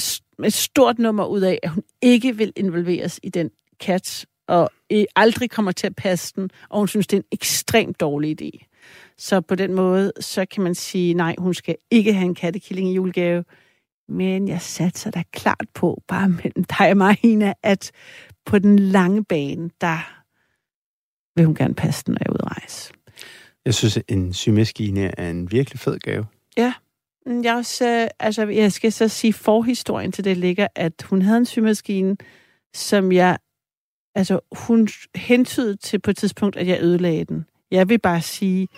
[0.44, 4.70] et stort nummer ud af, at hun ikke vil involveres i den kat, og
[5.16, 8.72] aldrig kommer til at passe den, og hun synes, det er en ekstremt dårlig idé.
[9.18, 12.88] Så på den måde, så kan man sige, nej, hun skal ikke have en kattekilling
[12.88, 13.44] i julegave.
[14.08, 17.92] Men jeg satser da klart på, bare mellem dig og mig, Ina, at
[18.44, 20.22] på den lange bane, der
[21.36, 22.92] vil hun gerne passe den, når jeg er ude at rejse.
[23.64, 26.26] Jeg synes, en symaskine er en virkelig fed gave.
[26.56, 26.74] Ja.
[27.26, 31.22] Mm, jeg, også, øh, altså, jeg skal så sige, forhistorien til det ligger, at hun
[31.22, 32.16] havde en symaskine,
[32.74, 33.38] som jeg...
[34.14, 37.46] Altså, hun hentydede til på et tidspunkt, at jeg ødelagde den.
[37.70, 38.68] Jeg vil bare sige,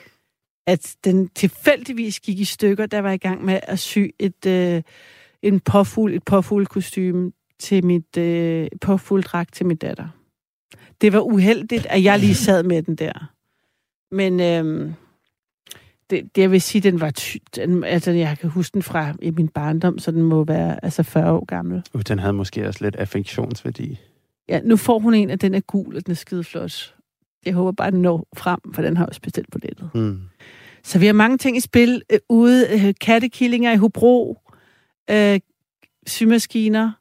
[0.66, 4.82] at den tilfældigvis gik i stykker, der var i gang med at sy et, øh,
[5.42, 10.08] en påfugl, et påfuglkostyme til mit øh, påfugldragt til min datter.
[11.00, 13.32] Det var uheldigt, at jeg lige sad med den der.
[14.10, 14.92] Men øh,
[16.10, 19.14] det, det, jeg vil sige, den var ty, den, altså jeg kan huske den fra
[19.22, 21.82] i min barndom, så den må være altså 40 år gammel.
[21.94, 23.98] Uh, den havde måske også lidt affektionsværdi.
[24.48, 26.94] Ja, nu får hun en, at den er gul, og den er skide flot.
[27.46, 29.90] Jeg håber bare, den når frem, for den har også bestilt på nettet.
[29.94, 30.20] Mm.
[30.82, 32.66] Så vi har mange ting i spil øh, ude.
[32.72, 34.38] Øh, kattekillinger i Hobro,
[35.10, 35.40] øh,
[36.06, 36.92] symaskiner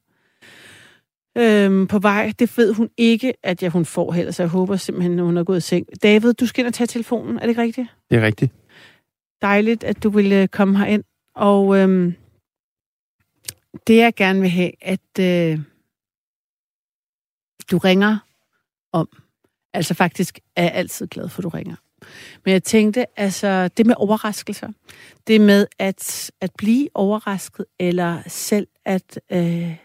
[1.37, 2.33] øh, på vej.
[2.39, 5.37] Det ved hun ikke, at jeg, hun får heller, så jeg håber simpelthen, at hun
[5.37, 5.87] er gået i seng.
[6.03, 7.35] David, du skal ind og tage telefonen.
[7.35, 7.87] Er det ikke rigtigt?
[8.09, 8.53] Det er rigtigt.
[9.41, 11.03] Dejligt, at du ville øh, komme herind.
[11.35, 12.15] Og øhm,
[13.87, 15.59] det, jeg gerne vil have, at øh,
[17.71, 18.17] du ringer
[18.91, 19.09] om.
[19.73, 21.75] Altså faktisk er jeg altid glad for, at du ringer.
[22.45, 24.69] Men jeg tænkte, altså det med overraskelser,
[25.27, 29.77] det med at, at blive overrasket, eller selv at øh,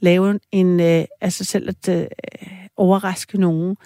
[0.00, 2.06] lave en, øh, altså selv at øh,
[2.76, 3.76] overraske nogen.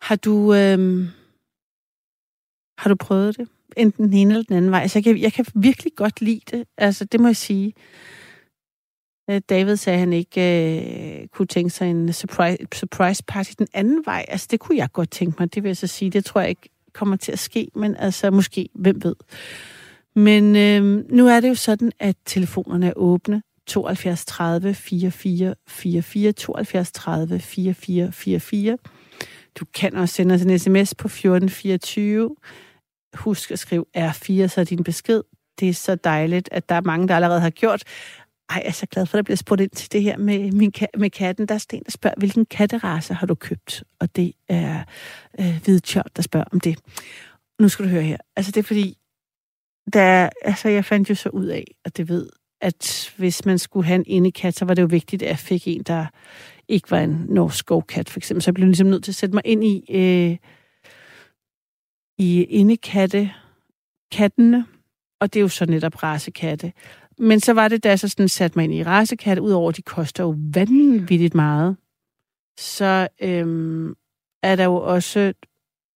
[0.00, 1.08] Har du, øh,
[2.78, 3.48] har du prøvet det?
[3.76, 4.80] Enten den ene eller den anden vej.
[4.80, 6.64] Altså, jeg, kan, jeg kan virkelig godt lide det.
[6.78, 7.72] Altså, det må jeg sige.
[9.30, 10.40] Øh, David sagde, at han ikke
[11.22, 14.24] øh, kunne tænke sig en surprise, surprise party den anden vej.
[14.28, 16.10] Altså, det kunne jeg godt tænke mig, det vil jeg så sige.
[16.10, 19.14] Det tror jeg ikke kommer til at ske, men altså måske, hvem ved.
[20.14, 23.42] Men øh, nu er det jo sådan, at telefonerne er åbne.
[23.66, 28.78] 72 30 44 44, 72 30 44 44.
[29.54, 32.30] Du kan også sende os en sms på 1424.
[33.14, 35.22] Husk at skrive R4, så din besked.
[35.60, 37.82] Det er så dejligt, at der er mange, der allerede har gjort.
[38.50, 40.52] Ej, jeg er så glad for, at der bliver spurgt ind til det her med,
[40.52, 41.48] min ka- med katten.
[41.48, 43.84] Der er Sten, der spørger, hvilken katterace har du købt?
[44.00, 44.84] Og det er
[45.40, 46.78] øh, Hvidtjør, der spørger om det.
[47.60, 48.16] Nu skal du høre her.
[48.36, 48.98] Altså, det er fordi,
[49.92, 52.28] der, altså, jeg fandt jo så ud af, at det ved,
[52.60, 55.68] at hvis man skulle have en indekat, så var det jo vigtigt, at jeg fik
[55.68, 56.06] en, der
[56.68, 58.42] ikke var en norsk skovkat, for eksempel.
[58.42, 60.36] Så jeg blev ligesom nødt til at sætte mig ind i, øh,
[62.18, 63.30] i indekatte,
[64.12, 64.66] kattene,
[65.20, 66.72] og det er jo så netop racekatte.
[67.18, 69.76] Men så var det, da jeg så sådan satte mig ind i rasekatte, udover at
[69.76, 71.76] de koster jo vanvittigt meget,
[72.58, 73.94] så øhm,
[74.42, 75.32] er der jo også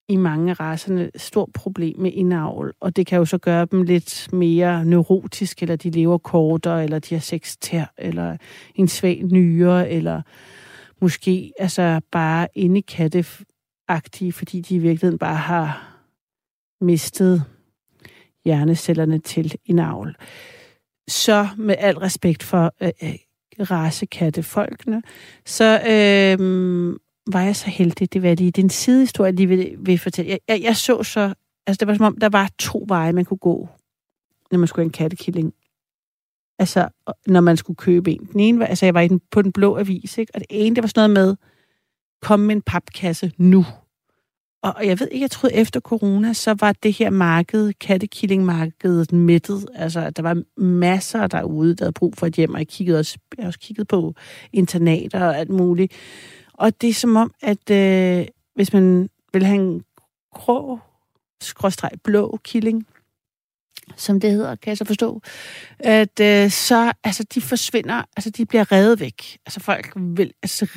[0.09, 3.65] i mange af racerne et stort problem med indavl, og det kan jo så gøre
[3.65, 8.37] dem lidt mere neurotiske, eller de lever kortere, eller de har seks tær, eller
[8.75, 10.23] en svag nyre, eller
[11.01, 13.25] måske altså bare indekatte
[13.89, 15.88] agtige, fordi de i virkeligheden bare har
[16.81, 17.45] mistet
[18.45, 20.17] hjernecellerne til indavl
[21.09, 23.15] så med al respekt for øh, øh
[23.61, 25.03] rasekattefolkene,
[25.47, 26.97] så øh,
[27.33, 30.31] var jeg så heldig, det var lige den sidehistorie, jeg lige vil, vil fortælle.
[30.31, 31.35] Jeg, jeg, jeg så så,
[31.67, 33.69] altså det var som om, der var to veje, man kunne gå,
[34.51, 35.55] når man skulle have en kattekilling.
[36.59, 36.89] Altså,
[37.27, 38.29] når man skulle købe en.
[38.33, 40.35] Den ene var, altså jeg var i den, på den blå avis, ikke?
[40.35, 41.37] og det ene, det var sådan noget med,
[42.23, 43.67] kom med en papkasse nu
[44.63, 49.67] og jeg ved ikke, jeg troede efter corona, så var det her marked, kattekillingmarkedet, mættet.
[49.75, 53.19] Altså, der var masser derude, der havde brug for et hjem, og jeg kiggede også,
[53.39, 54.15] jeg også kigget på
[54.53, 55.93] internater og alt muligt.
[56.55, 59.85] Og det er som om, at øh, hvis man vil have en
[60.33, 60.79] grå,
[61.41, 62.87] skråstreg blå killing,
[63.97, 65.23] som det hedder, kan jeg så forstå,
[65.79, 69.39] at øh, så, altså, de forsvinder, altså, de bliver revet væk.
[69.47, 70.69] Altså, folk vil, altså,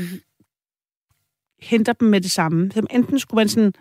[1.62, 2.71] henter dem med det samme.
[2.71, 3.74] Så enten skulle man sådan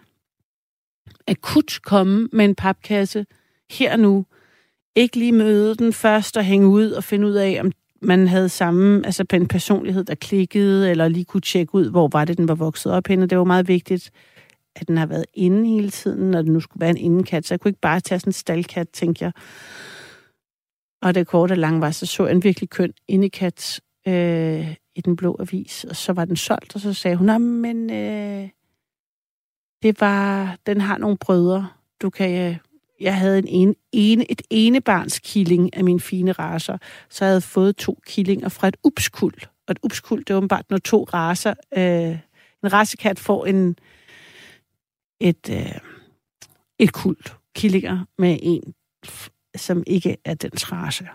[1.28, 3.26] akut komme med en papkasse
[3.70, 4.26] her nu,
[4.96, 8.48] ikke lige møde den først og hænge ud og finde ud af, om man havde
[8.48, 12.48] samme, altså en personlighed, der klikkede, eller lige kunne tjekke ud, hvor var det, den
[12.48, 13.26] var vokset op henne.
[13.26, 14.10] Det var meget vigtigt,
[14.76, 17.46] at den har været inde hele tiden, når den nu skulle være en indenkat.
[17.46, 19.32] Så jeg kunne ikke bare tage sådan en staldkat, tænkte jeg.
[21.02, 25.02] Og det korte og lange var, så så jeg en virkelig køn indekat øh, i
[25.02, 28.48] den blå avis, og så var den solgt, og så sagde hun, men øh,
[29.82, 31.68] det var, den har nogle brødre.
[32.02, 32.56] Du kan, øh,
[33.00, 37.40] jeg havde en ene, ene, et enebarns killing af mine fine raser, så jeg havde
[37.40, 39.34] fået to killinger fra et upskuld.
[39.66, 42.18] Og et upskuld, det er åbenbart, når to raser, øh,
[42.64, 43.76] en rasekat får en,
[45.20, 45.80] et, øh,
[46.78, 48.74] et kult killinger med en,
[49.56, 51.08] som ikke er den race.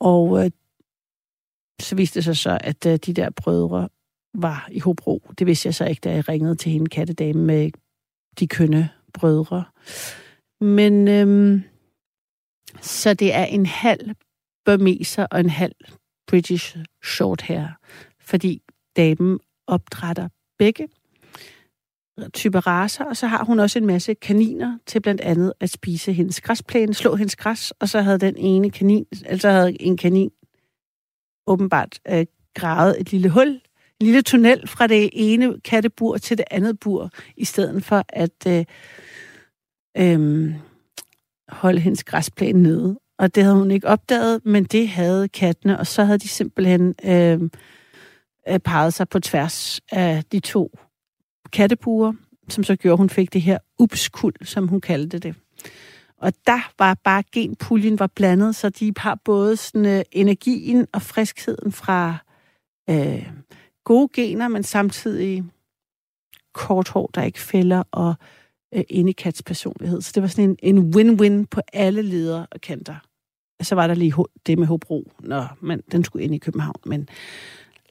[0.00, 0.50] Og øh,
[1.80, 3.88] så viste det sig så, at øh, de der brødre
[4.34, 5.22] var i Hobro.
[5.38, 7.70] Det vidste jeg så ikke, da jeg ringede til hende kattedame med
[8.38, 9.64] de kønne brødre.
[10.60, 11.62] Men øhm,
[12.80, 14.10] så det er en halv
[14.64, 15.74] burmeser og en halv
[16.26, 17.66] British Shorthair,
[18.20, 18.62] fordi
[18.96, 20.88] damen opdrætter begge
[22.32, 26.12] typer raser, og så har hun også en masse kaniner til blandt andet at spise
[26.12, 30.30] hendes græsplæne, slå hendes græs, og så havde den ene kanin, altså havde en kanin
[31.46, 33.48] åbenbart øh, gravet et lille hul,
[34.00, 38.46] en lille tunnel fra det ene kattebur til det andet bur, i stedet for at
[38.46, 38.64] øh,
[39.98, 40.54] øh,
[41.48, 42.98] holde hendes græsplæne nede.
[43.18, 46.94] Og det havde hun ikke opdaget, men det havde kattene, og så havde de simpelthen
[47.04, 47.50] øhm,
[48.48, 50.78] øh, parret sig på tværs af de to
[51.52, 52.12] kattebuer,
[52.48, 55.34] som så gjorde, at hun fik det her upskuld, som hun kaldte det.
[56.24, 61.02] Og der var bare genpuljen var blandet, så de har både sådan, øh, energien og
[61.02, 62.16] friskheden fra
[62.90, 63.26] øh,
[63.84, 65.44] gode gener, men samtidig
[66.52, 68.14] kort hår, der ikke fælder, og
[68.74, 70.00] øh, indekats personlighed.
[70.00, 72.96] Så det var sådan en, en win-win på alle ledere og kanter.
[73.62, 74.14] Så var der lige
[74.46, 76.80] det med Hobro, når man, den skulle ind i København.
[76.86, 77.08] Men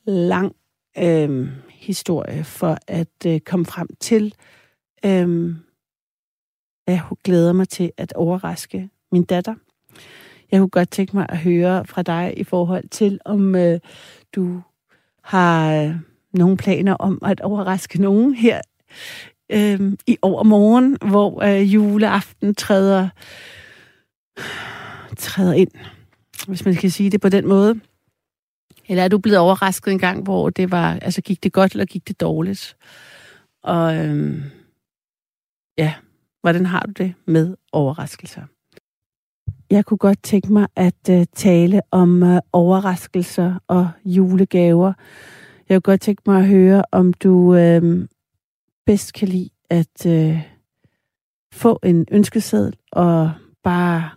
[0.06, 0.56] lang
[0.98, 4.36] øh, historie for at øh, komme frem til,
[5.06, 5.56] øh,
[6.88, 9.56] jeg glæder mig til at overraske min datter.
[10.52, 13.80] Jeg kunne godt tænke mig at høre fra dig i forhold til, om øh,
[14.36, 14.62] du
[15.24, 15.96] har øh,
[16.34, 18.62] nogle planer om at overraske nogen her
[19.52, 23.10] øh, i overmorgen, hvor øh, juleaften træder,
[25.18, 25.72] træder ind,
[26.48, 27.80] hvis man kan sige det på den måde.
[28.88, 31.86] Eller er du blevet overrasket en gang, hvor det var, altså gik det godt, eller
[31.86, 32.78] gik det dårligt?
[33.64, 34.44] Og øh,
[35.78, 35.94] ja,
[36.44, 38.42] hvordan har du det med overraskelser?
[39.70, 44.94] Jeg kunne godt tænke mig at øh, tale om øh, overraskelser og julegaver.
[45.70, 48.08] Jeg kunne godt tænke mig at høre, om du øh,
[48.86, 50.42] bedst kan lide at øh,
[51.54, 53.32] få en ønskeseddel og
[53.64, 54.10] bare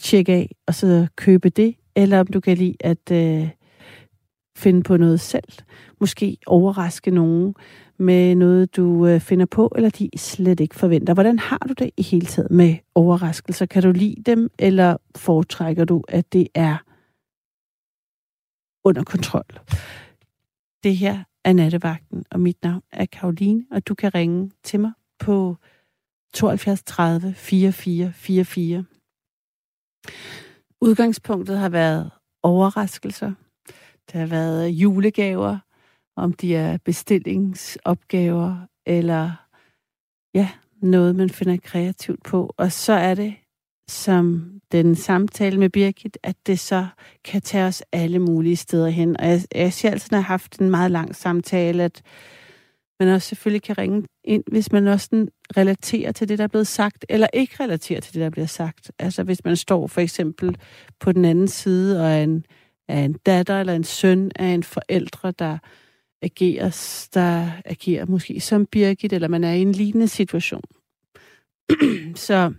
[0.00, 3.48] tjekke af og så købe det, eller om du kan lide at øh,
[4.56, 5.52] finde på noget selv.
[6.00, 7.54] Måske overraske nogen
[8.02, 11.14] med noget, du øh, finder på, eller de slet ikke forventer.
[11.14, 13.66] Hvordan har du det i hele taget med overraskelser?
[13.66, 16.76] Kan du lide dem, eller foretrækker du, at det er
[18.84, 19.44] under kontrol?
[20.82, 24.92] Det her er Nattevagten, og mit navn er Karoline, og du kan ringe til mig
[25.18, 25.56] på
[26.34, 28.84] 72 30 44 44.
[30.80, 32.10] Udgangspunktet har været
[32.42, 33.32] overraskelser.
[34.12, 35.58] Der har været julegaver,
[36.16, 39.30] om de er bestillingsopgaver, eller
[40.34, 40.48] ja,
[40.82, 42.54] noget, man finder kreativt på.
[42.56, 43.34] Og så er det,
[43.88, 46.86] som den samtale med Birgit, at det så
[47.24, 49.20] kan tage os alle mulige steder hen.
[49.20, 52.02] Og jeg, jeg siger altid, jeg har haft en meget lang samtale, at
[53.00, 56.66] man også selvfølgelig kan ringe ind, hvis man også relaterer til det, der er blevet
[56.66, 58.92] sagt, eller ikke relaterer til det, der bliver sagt.
[58.98, 60.56] Altså hvis man står for eksempel
[61.00, 62.44] på den anden side og er en,
[62.88, 65.58] er en datter eller en søn af en forældre, der
[66.22, 70.62] ageres, der agerer måske som Birgit, eller man er i en lignende situation.
[72.14, 72.52] så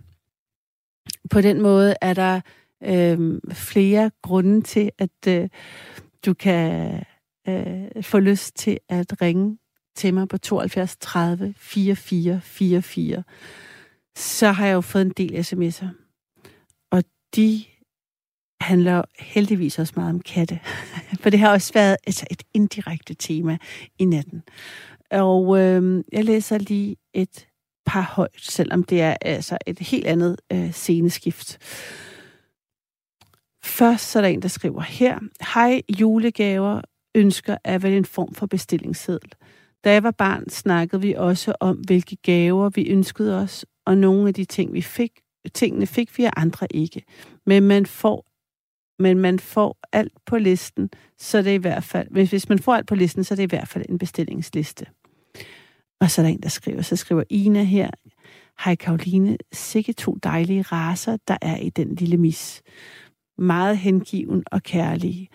[1.30, 2.40] på den måde er der
[2.84, 5.48] øh, flere grunde til, at øh,
[6.26, 7.02] du kan
[7.48, 9.58] øh, få lyst til at ringe
[9.96, 13.24] til mig på 72 30 44 44.
[14.16, 15.86] Så har jeg jo fået en del sms'er.
[16.90, 17.04] Og
[17.36, 17.64] de
[18.64, 20.60] handler heldigvis også meget om katte.
[21.20, 23.58] For det har også været altså, et indirekte tema
[23.98, 24.42] i natten.
[25.10, 27.46] Og øh, jeg læser lige et
[27.86, 31.58] par højt, selvom det er altså et helt andet øh, sceneskift.
[33.64, 35.18] Først så er der en, der skriver her,
[35.54, 36.80] Hej, julegaver
[37.14, 39.30] ønsker er vel en form for bestillingsseddel.
[39.84, 44.28] Da jeg var barn, snakkede vi også om, hvilke gaver vi ønskede os, og nogle
[44.28, 45.10] af de ting, vi fik,
[45.54, 47.02] tingene fik vi, og andre ikke.
[47.46, 48.26] Men man får
[48.98, 52.58] men man får alt på listen, så det er i hvert fald, hvis, hvis man
[52.58, 54.86] får alt på listen, så er det i hvert fald en bestillingsliste.
[56.00, 57.90] Og så er der en, der skriver, så skriver Ina her,
[58.64, 62.62] Hej Karoline, sikke to dejlige raser, der er i den lille mis.
[63.38, 65.28] Meget hengiven og kærlig.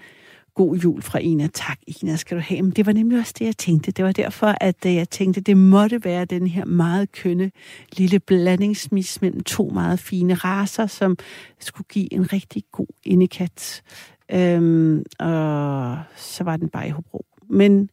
[0.59, 1.47] God jul fra Ina.
[1.47, 2.61] Tak, Ina, skal du have.
[2.61, 3.91] Men det var nemlig også det, jeg tænkte.
[3.91, 7.51] Det var derfor, at øh, jeg tænkte, det måtte være den her meget kønne
[7.91, 11.17] lille blandingsmis mellem to meget fine raser, som
[11.59, 13.83] skulle give en rigtig god indekat.
[14.31, 17.25] Øhm, og så var den bare i Hobro.
[17.49, 17.89] Men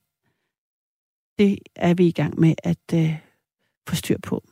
[1.39, 3.17] det er vi i gang med at øh,
[3.89, 4.45] få styr på.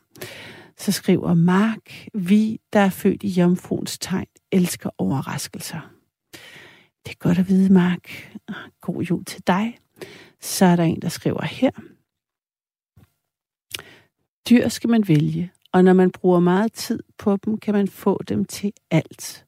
[0.77, 5.94] Så skriver Mark, vi, der er født i jomfruens tegn, elsker overraskelser.
[7.05, 8.37] Det er godt at vide, Mark.
[8.81, 9.77] God jul til dig.
[10.41, 11.71] Så er der en, der skriver her.
[14.49, 18.23] Dyr skal man vælge, og når man bruger meget tid på dem, kan man få
[18.27, 19.45] dem til alt.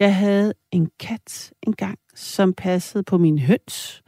[0.00, 4.02] Jeg havde en kat engang, som passede på min høns.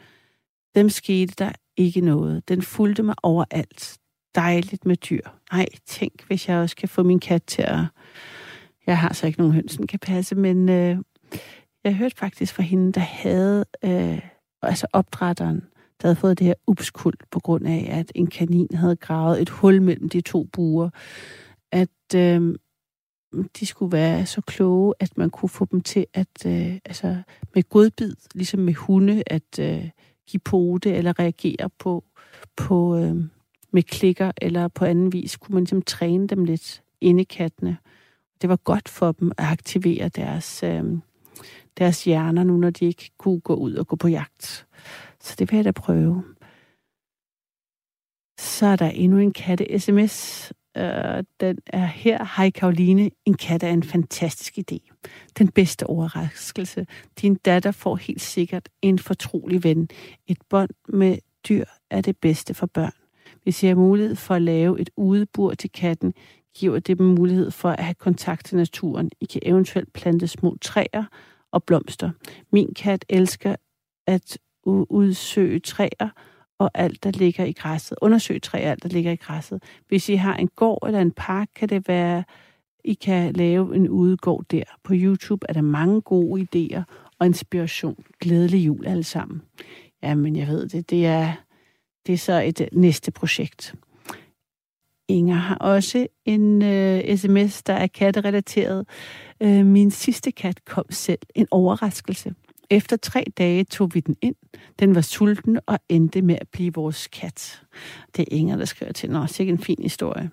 [0.75, 2.49] Dem skete der ikke noget.
[2.49, 3.99] Den fulgte mig overalt.
[4.35, 5.23] Dejligt med dyr.
[5.51, 7.81] Ej, tænk, hvis jeg også kan få min kat til at...
[8.87, 10.97] Jeg har så ikke nogen høns, den kan passe, men øh,
[11.85, 13.65] jeg hørte faktisk fra hende, der havde...
[13.85, 14.21] Øh,
[14.63, 15.65] altså opdrætteren,
[16.03, 19.49] der havde fået det her upskuld på grund af, at en kanin havde gravet et
[19.49, 20.91] hul mellem de to buer.
[21.73, 22.55] At øh,
[23.61, 27.23] de skulle være så kloge, at man kunne få dem til at, øh, altså
[27.55, 29.91] med godbid, ligesom med hunde, at øh,
[30.27, 32.05] give pote eller reagere på,
[32.57, 33.17] på øh,
[33.73, 37.77] med klikker eller på anden vis, kunne man ligesom træne dem lidt inde i kattene.
[38.43, 40.85] Det var godt for dem at aktivere deres, øh,
[41.79, 44.67] deres hjerner nu, når de ikke kunne gå ud og gå på jagt.
[45.21, 46.25] Så det vil jeg da prøve.
[48.41, 52.25] Så er der endnu en katte-sms, Øh, den er her.
[52.37, 54.79] Hej Karoline, en kat er en fantastisk idé.
[55.39, 56.87] Den bedste overraskelse.
[57.21, 59.89] Din datter får helt sikkert en fortrolig ven.
[60.27, 62.93] Et bånd med dyr er det bedste for børn.
[63.43, 66.15] Hvis jeg har mulighed for at lave et udebur til katten,
[66.55, 69.11] giver det dem mulighed for at have kontakt til naturen.
[69.21, 71.05] I kan eventuelt plante små træer
[71.53, 72.11] og blomster.
[72.53, 73.57] Min kat elsker
[74.07, 76.09] at udsøge træer
[76.59, 77.99] og alt, der ligger i græsset.
[78.03, 79.63] Undersøg træer alt, der ligger i græsset.
[79.89, 82.25] Hvis I har en gård eller en park, kan det være,
[82.85, 84.63] I kan lave en udegård der.
[84.85, 86.83] På YouTube er der mange gode idéer
[87.19, 88.05] og inspiration.
[88.21, 89.43] Glædelig jul alle sammen.
[90.03, 90.91] Jamen, jeg ved det.
[90.91, 91.33] Det er,
[92.07, 93.75] det er så et øh, næste projekt.
[95.09, 98.89] Inger har også en øh, sms, der er katterelateret.
[99.43, 101.19] Øh, min sidste kat kom selv.
[101.35, 102.35] En overraskelse.
[102.71, 104.35] Efter tre dage tog vi den ind.
[104.79, 107.63] Den var sulten og endte med at blive vores kat.
[108.17, 109.11] Det er Inger, der skriver til.
[109.11, 110.31] Nå, sikkert en fin historie.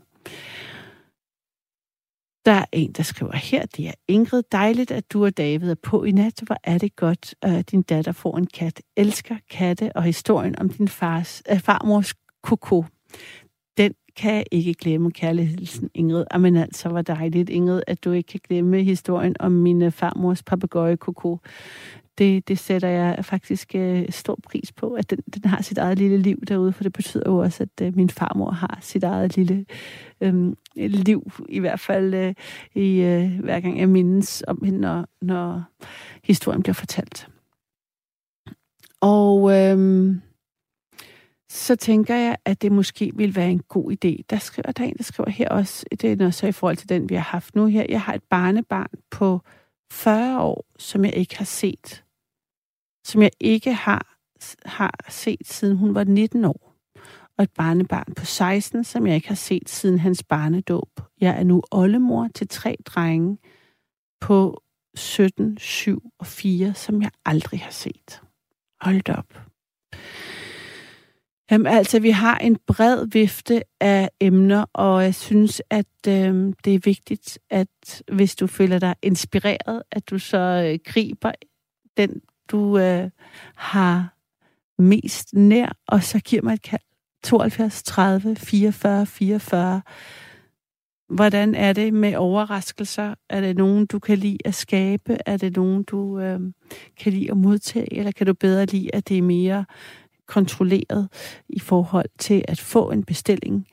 [2.45, 4.43] Der er en, der skriver her, det er Ingrid.
[4.51, 6.41] Dejligt, at du og David er på i nat.
[6.45, 8.81] Hvor er det godt, at din datter får en kat.
[8.97, 12.85] Elsker katte og historien om din fars, äh, farmors koko.
[14.17, 16.25] Kan ikke glemme, kærligheden, Ingrid.
[16.31, 19.91] Ah, men altså, var dejligt, Ingrid, at du ikke kan glemme historien om min øh,
[19.91, 21.39] farmors papegøje Koko
[22.17, 25.97] det, det sætter jeg faktisk øh, stor pris på, at den, den har sit eget
[25.97, 29.35] lille liv derude, for det betyder jo også, at øh, min farmor har sit eget
[29.35, 29.65] lille
[30.21, 32.33] øh, liv, i hvert fald øh,
[32.75, 35.63] i øh, hver gang jeg mindes om hende, når, når
[36.23, 37.27] historien bliver fortalt.
[39.01, 40.15] Og øh,
[41.55, 44.23] så tænker jeg, at det måske vil være en god idé.
[44.29, 46.77] Der skriver der en, der skriver her også, øh, det er noget så i forhold
[46.77, 47.85] til den, vi har haft nu her.
[47.89, 49.41] Jeg har et barnebarn på
[49.91, 52.05] 40 år, som jeg ikke har set
[53.05, 54.15] som jeg ikke har,
[54.65, 56.75] har set, siden hun var 19 år.
[57.37, 60.89] Og et barnebarn på 16, som jeg ikke har set siden hans barnedåb.
[61.21, 63.37] Jeg er nu oldemor til tre drenge
[64.21, 64.63] på
[64.95, 68.21] 17, 7 og 4, som jeg aldrig har set.
[68.81, 69.33] Hold op.
[71.51, 76.75] Jamen, altså, vi har en bred vifte af emner, og jeg synes, at øh, det
[76.75, 81.31] er vigtigt, at hvis du føler dig inspireret, at du så øh, griber
[81.97, 83.09] den du øh,
[83.55, 84.15] har
[84.81, 86.81] mest nær, og så giver mig et kald.
[87.23, 89.81] 72 30 44 44.
[91.09, 93.15] Hvordan er det med overraskelser?
[93.29, 95.17] Er det nogen, du kan lide at skabe?
[95.25, 96.39] Er det nogen, du øh,
[96.97, 97.97] kan lide at modtage?
[97.97, 99.65] Eller kan du bedre lide, at det er mere
[100.27, 101.07] kontrolleret
[101.49, 103.67] i forhold til at få en bestilling,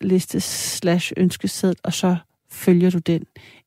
[0.00, 2.16] liste slash ønskeseddel, og så
[2.50, 3.22] følger du den?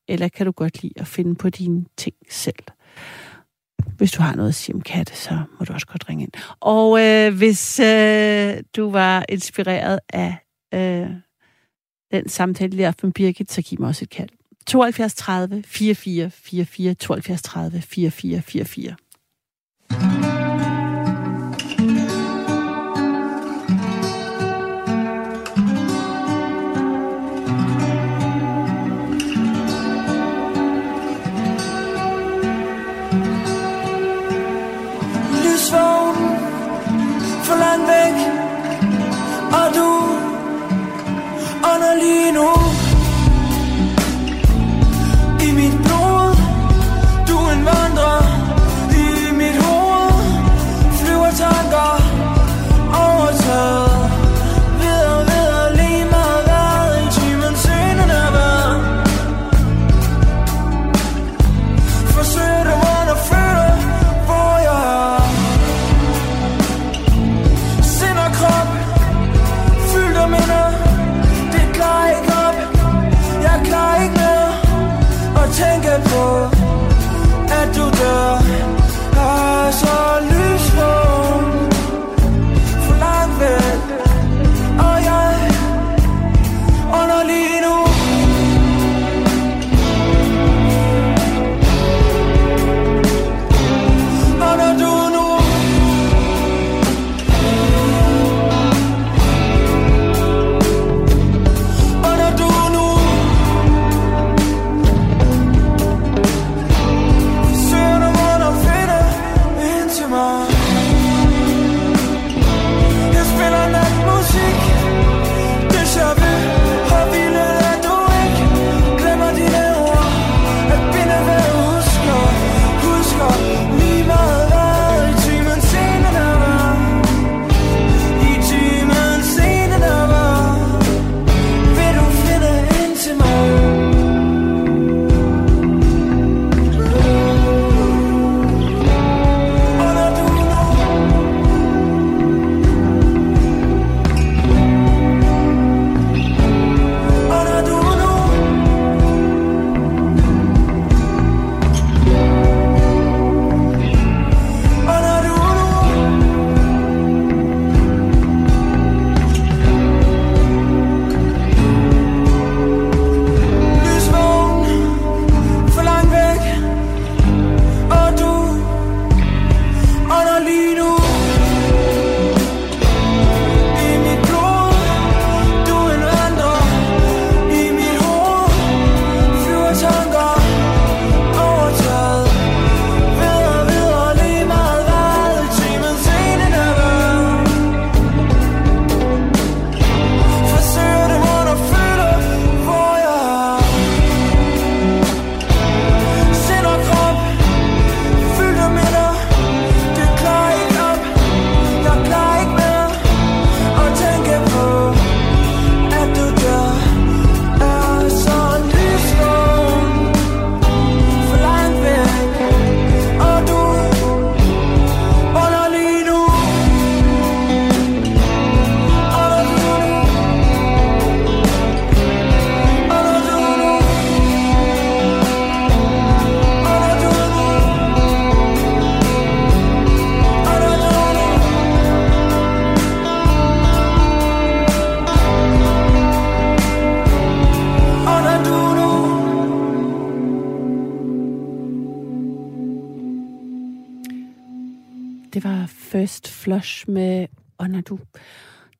[0.08, 2.64] Eller kan du godt lide at finde på dine ting selv?
[3.96, 6.32] Hvis du har noget at sige om katte, så må du også godt ringe ind.
[6.60, 10.36] Og øh, hvis øh, du var inspireret af
[10.74, 11.10] øh,
[12.12, 14.28] den samtale, jeg med Birgit, så giv mig også et kald.
[14.66, 20.19] 72 30 44 44 72 30 44 44.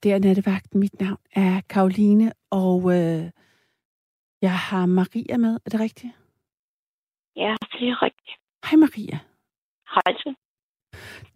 [0.03, 0.81] Det er nattevagten.
[0.81, 3.25] Mit navn er Karoline, og øh,
[4.43, 5.55] jeg har Maria med.
[5.65, 6.13] Er det rigtigt?
[7.37, 8.37] Ja, det er rigtigt.
[8.67, 9.19] Hej Maria.
[9.95, 10.37] Hej til.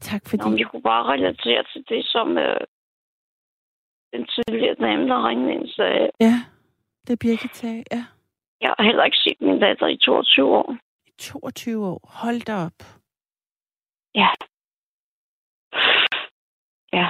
[0.00, 0.42] Tak fordi...
[0.42, 2.60] Nå, men jeg kunne bare relatere til det, som øh,
[4.12, 6.10] den tidligere dame, der ringede ind, sagde.
[6.20, 6.34] Ja,
[7.06, 7.84] det er Birgit sagde.
[7.92, 8.04] Ja.
[8.60, 10.76] Jeg har heller ikke set min datter i 22 år.
[11.06, 12.00] I 22 år.
[12.22, 12.78] Hold da op.
[14.14, 14.30] Ja.
[16.92, 17.08] Ja.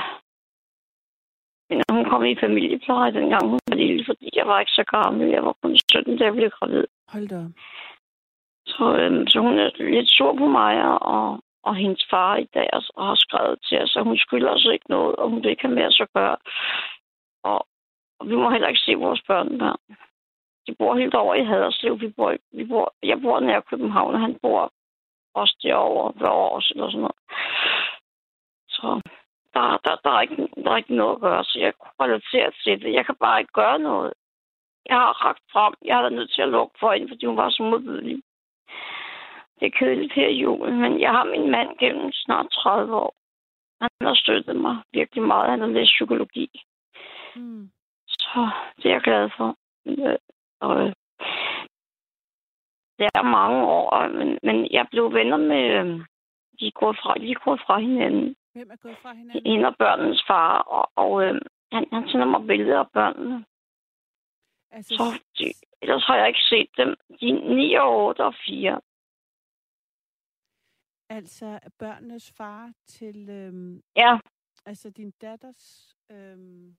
[1.68, 5.28] Men hun kom i familiepleje, dengang hun var lille, fordi jeg var ikke så gammel.
[5.28, 6.84] Jeg var kun 17, da jeg blev gravid.
[7.08, 7.40] Hold da.
[8.66, 12.68] Så, øhm, så hun er lidt sur på mig og, og hendes far i dag
[12.72, 15.68] og har skrevet til os, at hun skylder os ikke noget, og hun vil ikke
[15.68, 16.36] have os at gøre.
[17.42, 17.66] Og,
[18.18, 19.80] og vi må heller ikke se vores børnebørn.
[20.66, 22.00] De bor helt over i Haderslev.
[22.00, 24.72] Vi bor, vi bor, jeg bor nær København, og han bor
[25.34, 27.20] også derovre ved Aarhus eller sådan noget.
[28.68, 29.00] Så
[29.54, 32.50] der, der, der, er ikke, der er ikke noget at gøre, så jeg kunne relatere
[32.64, 32.92] til det.
[32.92, 34.12] Jeg kan bare ikke gøre noget.
[34.86, 35.74] Jeg har rakt frem.
[35.84, 38.22] Jeg har været nødt til at lukke for hende, fordi hun var så modbydelig.
[39.60, 43.14] Det er kedeligt her i julen, men jeg har min mand gennem snart 30 år.
[43.80, 45.50] Han har støttet mig virkelig meget.
[45.50, 46.50] Han har læst psykologi.
[47.36, 47.70] Mm.
[48.08, 49.56] Så det er jeg glad for.
[49.86, 50.16] Øh,
[50.60, 50.92] Og, øh,
[52.98, 55.64] det er mange år, men, men jeg blev venner med...
[55.70, 56.00] øh,
[56.60, 58.36] De gået fra, de gået fra hinanden.
[58.54, 59.46] Hvem er gået fra hinanden?
[59.46, 60.58] Hende og børnenes far.
[60.62, 61.34] Og, og øh,
[61.72, 63.44] han, han sender mig billeder af børnene.
[64.70, 65.04] Altså, Så
[65.38, 65.44] de,
[65.82, 66.88] ellers har jeg ikke set dem.
[67.20, 68.80] De er 9 og 8 og 4.
[71.08, 73.28] altså børnenes far til...
[73.30, 74.18] Øhm, Ja,
[74.66, 75.94] altså din datters...
[76.10, 76.76] Øhm,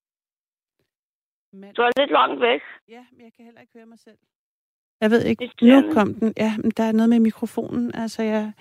[1.54, 1.76] mand.
[1.76, 2.62] du er lidt langt væk.
[2.88, 4.18] Ja, men jeg kan heller ikke høre mig selv.
[5.02, 5.52] Jeg ved ikke.
[5.62, 6.34] Nu kom den.
[6.38, 7.96] Ja, men der er noget med mikrofonen.
[7.96, 8.54] Altså, jeg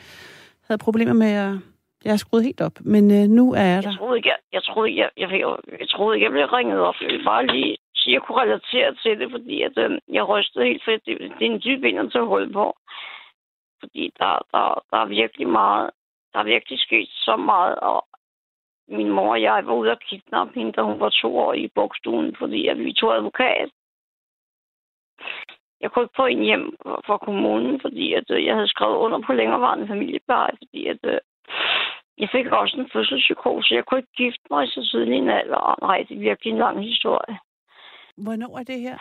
[0.60, 1.73] havde problemer med at...
[2.04, 3.96] Jeg har skruet helt op, men øh, nu er jeg Jeg der.
[3.96, 6.94] troede ikke, jeg, jeg, troede, jeg, jeg, jo- jeg troede ikke, jeg blev ringet op.
[7.00, 10.64] Jeg bare lige sige, at jeg kunne relatere til det, fordi at, øh, jeg rystede
[10.64, 11.06] helt fedt.
[11.06, 12.76] Det, det er en dyb ind til at holde på.
[13.80, 15.90] Fordi der, der, der er virkelig meget,
[16.32, 18.06] der er virkelig sket så meget, og
[18.88, 21.68] min mor og jeg var ude og kidnappe hende, da hun var to år i
[21.74, 23.68] bogstuen, fordi at vi tog advokat.
[25.80, 28.96] Jeg kunne ikke få en hjem fra- fra kommunen, fordi at, øh, jeg havde skrevet
[28.96, 31.18] under på længerevarende familiepleje, fordi at, øh,
[32.18, 33.74] jeg fik også en fødselspsykose.
[33.74, 35.78] Jeg kunne ikke gifte mig så tidlig en alder.
[35.86, 37.38] Nej, det er virkelig en lang historie.
[38.16, 38.98] Hvornår er det her?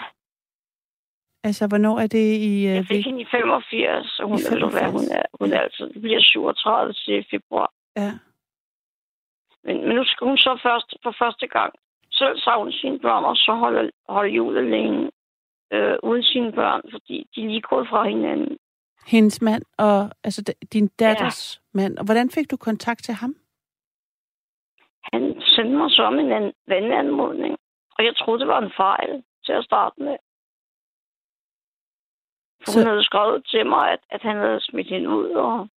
[1.43, 2.53] Altså, hvornår er det i...
[2.67, 4.73] Øh, Jeg fik hende i 85, og hun, I I 85.
[4.73, 5.11] Hvad, hun, 85.
[5.11, 7.71] er, hun er altså, det bliver 37 til februar.
[7.97, 8.11] Ja.
[9.63, 11.73] Men, men nu skal hun så først, for første gang
[12.11, 15.11] selv savne sine børn, og så holde, holde jul alene
[15.73, 18.57] øh, uden sine børn, fordi de er lige gået fra hinanden.
[19.07, 20.09] Hendes mand og...
[20.23, 21.77] Altså, din datters ja.
[21.81, 21.97] mand.
[21.97, 23.35] Og hvordan fik du kontakt til ham?
[25.13, 27.57] Han sendte mig så en an- venneanmodning,
[27.97, 30.15] og jeg troede, det var en fejl til at starte med.
[32.65, 35.67] For Så- hun havde skrevet til mig, at, at han havde smidt hende ud, og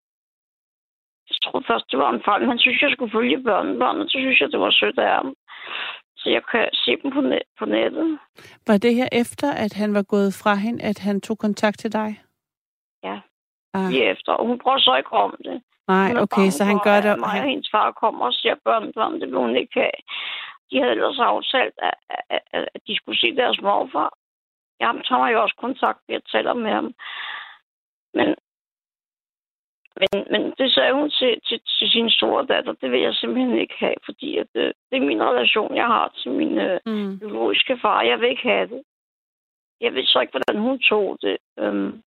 [1.29, 2.41] jeg troede først, det var en fejl.
[2.41, 5.35] Men han synes, jeg skulle følge børnebørnene, så synes jeg, det var sødt af ham.
[6.17, 8.19] Så jeg kan se dem på, net, på nettet.
[8.67, 11.91] Var det her efter, at han var gået fra hende, at han tog kontakt til
[11.93, 12.21] dig?
[13.77, 14.31] Ah, Lige efter.
[14.31, 15.61] Og hun prøver så ikke om det.
[15.87, 17.19] nej, okay, så han gør det...
[17.19, 19.99] Mig og Han, hendes far kommer og siger børnebørn, det vil hun ikke have.
[20.71, 21.93] De havde ellers aftalt, at,
[22.29, 24.13] at, at, de skulle se deres morfar.
[24.79, 26.93] Jeg tager mig jo også kontakt ved at tale med ham.
[28.13, 28.35] Men,
[30.01, 33.57] men, men det sagde hun til, til, til sin store datter, det vil jeg simpelthen
[33.57, 37.19] ikke have, fordi at, øh, det er min relation, jeg har til min øh, mm.
[37.19, 38.01] biologiske far.
[38.01, 38.81] Jeg vil ikke have det.
[39.81, 41.37] Jeg ved så ikke, hvordan hun tog det.
[41.59, 42.03] Øhm,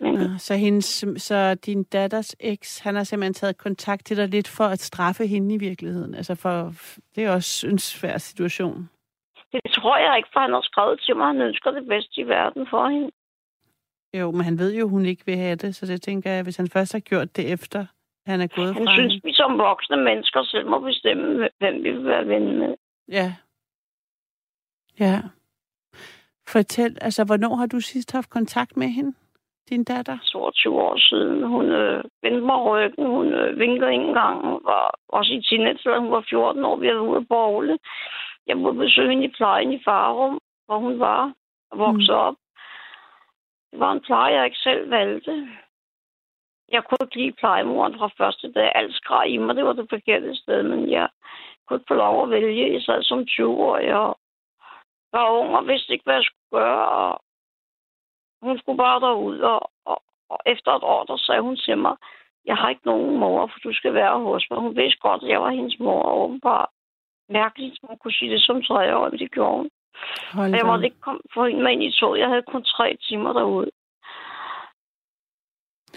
[0.00, 4.48] Ja, så, hendes, så din datters eks, han har simpelthen taget kontakt til dig lidt
[4.48, 6.14] for at straffe hende i virkeligheden.
[6.14, 6.72] Altså for,
[7.14, 8.88] det er også en svær situation.
[9.52, 12.28] det tror jeg ikke, for han har skrevet til mig, han ønsker det bedste i
[12.28, 13.10] verden for hende.
[14.14, 16.56] Jo, men han ved jo, hun ikke vil have det, så det tænker jeg, hvis
[16.56, 17.86] han først har gjort det efter,
[18.26, 19.26] han er gået Han fra synes, hende.
[19.26, 22.74] vi som voksne mennesker selv må bestemme, hvem vi vil være ven med.
[23.08, 23.34] Ja.
[25.00, 25.20] Ja.
[26.48, 29.12] Fortæl, altså, hvornår har du sidst haft kontakt med hende,
[29.68, 30.18] din datter?
[30.32, 31.42] 22 år siden.
[31.42, 33.06] Hun øh, vendte mig ryggen.
[33.06, 34.46] Hun øh, vinkede ikke engang.
[34.46, 36.76] Hun var også i teenage, da hun var 14 år.
[36.76, 37.80] Vi været ude på Aarhus.
[38.46, 41.32] Jeg var besøge hende i plejen i Farum, hvor hun var
[41.70, 42.26] og voksede mm.
[42.26, 42.34] op.
[43.70, 45.48] Det var en pleje, jeg ikke selv valgte.
[46.72, 48.72] Jeg kunne ikke lide plejemoren fra første dag.
[48.74, 49.56] Alt skreg i mig.
[49.56, 51.08] Det var det forkerte sted, men jeg
[51.66, 52.72] kunne ikke få lov at vælge.
[52.72, 54.18] Jeg sad som 20-årig og
[55.12, 56.88] var ung og vidste ikke, hvad jeg skulle gøre.
[56.88, 57.20] Og
[58.46, 61.96] hun skulle bare derud, og, og, og efter et år, der sagde hun til mig,
[62.44, 64.58] jeg har ikke nogen mor, for du skal være hos mig.
[64.58, 66.68] Hun vidste godt, at jeg var hendes mor, og åbenbart
[67.28, 69.70] mærkeligt, hun kunne sige det som tre år, men det gjorde hun.
[70.32, 72.20] Hold jeg måtte ikke komme få hende med ind i toget.
[72.20, 73.70] Jeg havde kun tre timer derude.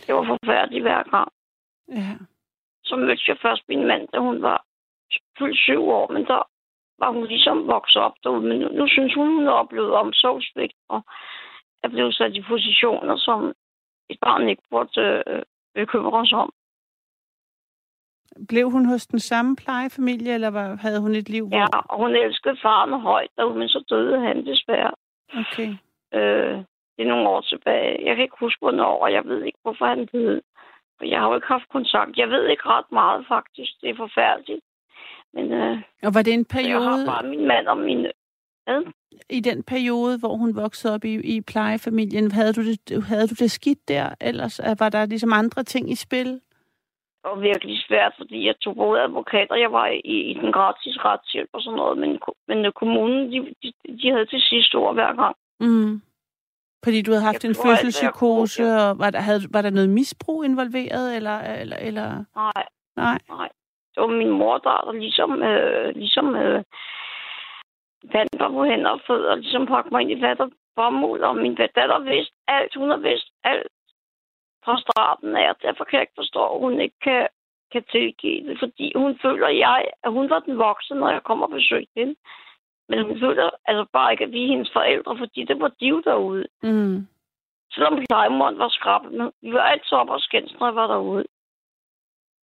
[0.07, 1.31] Det var forfærdeligt hver gang.
[1.87, 2.15] Ja.
[2.83, 4.65] Så mødte jeg først min mand, da hun var
[5.39, 6.41] fyldt syv år, men der
[6.99, 8.41] var hun ligesom vokset op derude.
[8.41, 11.01] Men nu, nu synes hun, hun har oplevet omsorgsvigt, og
[11.83, 13.53] er blevet sat i positioner, som
[14.09, 15.43] et barn ikke burde øh,
[15.75, 16.53] bekymre sig om.
[18.47, 21.57] Blev hun hos den samme plejefamilie, eller var, havde hun et liv, hvor...
[21.57, 24.91] Ja, og hun elskede faren højt men så døde han desværre.
[25.33, 25.69] Okay.
[26.13, 26.63] Øh,
[26.95, 28.05] det er nogle år tilbage.
[28.05, 30.41] Jeg kan ikke huske, hvornår, og jeg ved ikke, hvorfor han døde.
[30.97, 32.17] For jeg har jo ikke haft kontakt.
[32.17, 33.71] Jeg ved ikke ret meget, faktisk.
[33.81, 34.65] Det er forfærdeligt.
[35.33, 38.07] Men øh, Og var det en jeg har periode, bare min mand og min...
[38.69, 38.83] Hvad?
[39.29, 43.35] i den periode, hvor hun voksede op i, i plejefamilien, havde du, det, havde du
[43.39, 44.09] det skidt der?
[44.21, 46.41] Ellers øh, var der ligesom andre ting i spil?
[47.21, 50.51] Det var virkelig svært, fordi jeg tog både advokat, og jeg var i, i den
[50.51, 51.97] gratis retshjælp og sådan noget.
[51.97, 55.35] Men, men kommunen, de, de, de havde til sidste ord hver gang.
[55.59, 56.01] Mm.
[56.83, 60.45] Fordi du havde haft Jeg en fødselspsykose, og var der, havde, var der noget misbrug
[60.45, 61.37] involveret, eller...
[61.61, 62.63] eller, eller Nej,
[62.95, 63.17] nej?
[63.29, 63.49] nej.
[63.95, 66.63] Det var min mor, der, der ligesom, øh, ligesom øh,
[68.03, 71.35] vandt mig på hænder og fødder, og ligesom pakke mig ind i og bomuld, og
[71.35, 72.75] min datter vidste alt.
[72.75, 73.73] Hun har vidst alt
[74.65, 77.27] fra starten af, og derfor kan jeg ikke forstå, at hun ikke kan,
[77.71, 81.23] kan tilgive det, fordi hun føler, at, jeg, at hun var den voksne, når jeg
[81.23, 82.15] kommer og besøger hende.
[82.89, 85.85] Men hun føler altså bare ikke, at vi er hendes forældre, fordi det var de
[85.87, 86.45] jo derude.
[86.63, 87.07] Mm.
[87.71, 91.25] Selvom plejemoren var skrabet, men vi var altid op og skændes, når jeg var derude.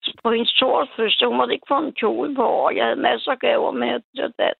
[0.03, 0.87] Så på hendes 22.
[0.95, 4.01] fødselsdag, hun måtte ikke få en kjole på, og jeg havde masser af gaver med
[4.39, 4.53] dat.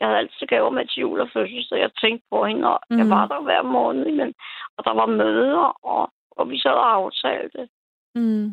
[0.00, 1.80] Jeg havde altid gaver med til jul og fødselsdag.
[1.80, 2.96] Jeg tænkte på hende, og mm.
[2.98, 3.10] jeg Mhm.
[3.14, 4.34] var der hver måned, men,
[4.76, 7.68] og der var møder, og, og vi sad og aftalte,
[8.14, 8.46] Mm.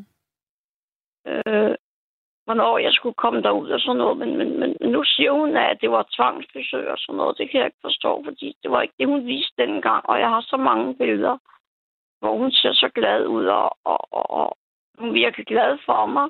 [1.28, 1.76] øh,
[2.46, 4.18] hvornår jeg skulle komme derud og sådan noget.
[4.18, 7.38] Men, men, men, men nu siger hun, at det var tvangsbesøg og sådan noget.
[7.38, 10.06] Det kan jeg ikke forstå, fordi det var ikke det, hun viste dengang.
[10.10, 11.38] Og jeg har så mange billeder,
[12.20, 14.58] hvor hun ser så glad ud, og, og, og, og
[15.00, 16.30] hun virker glad for mig.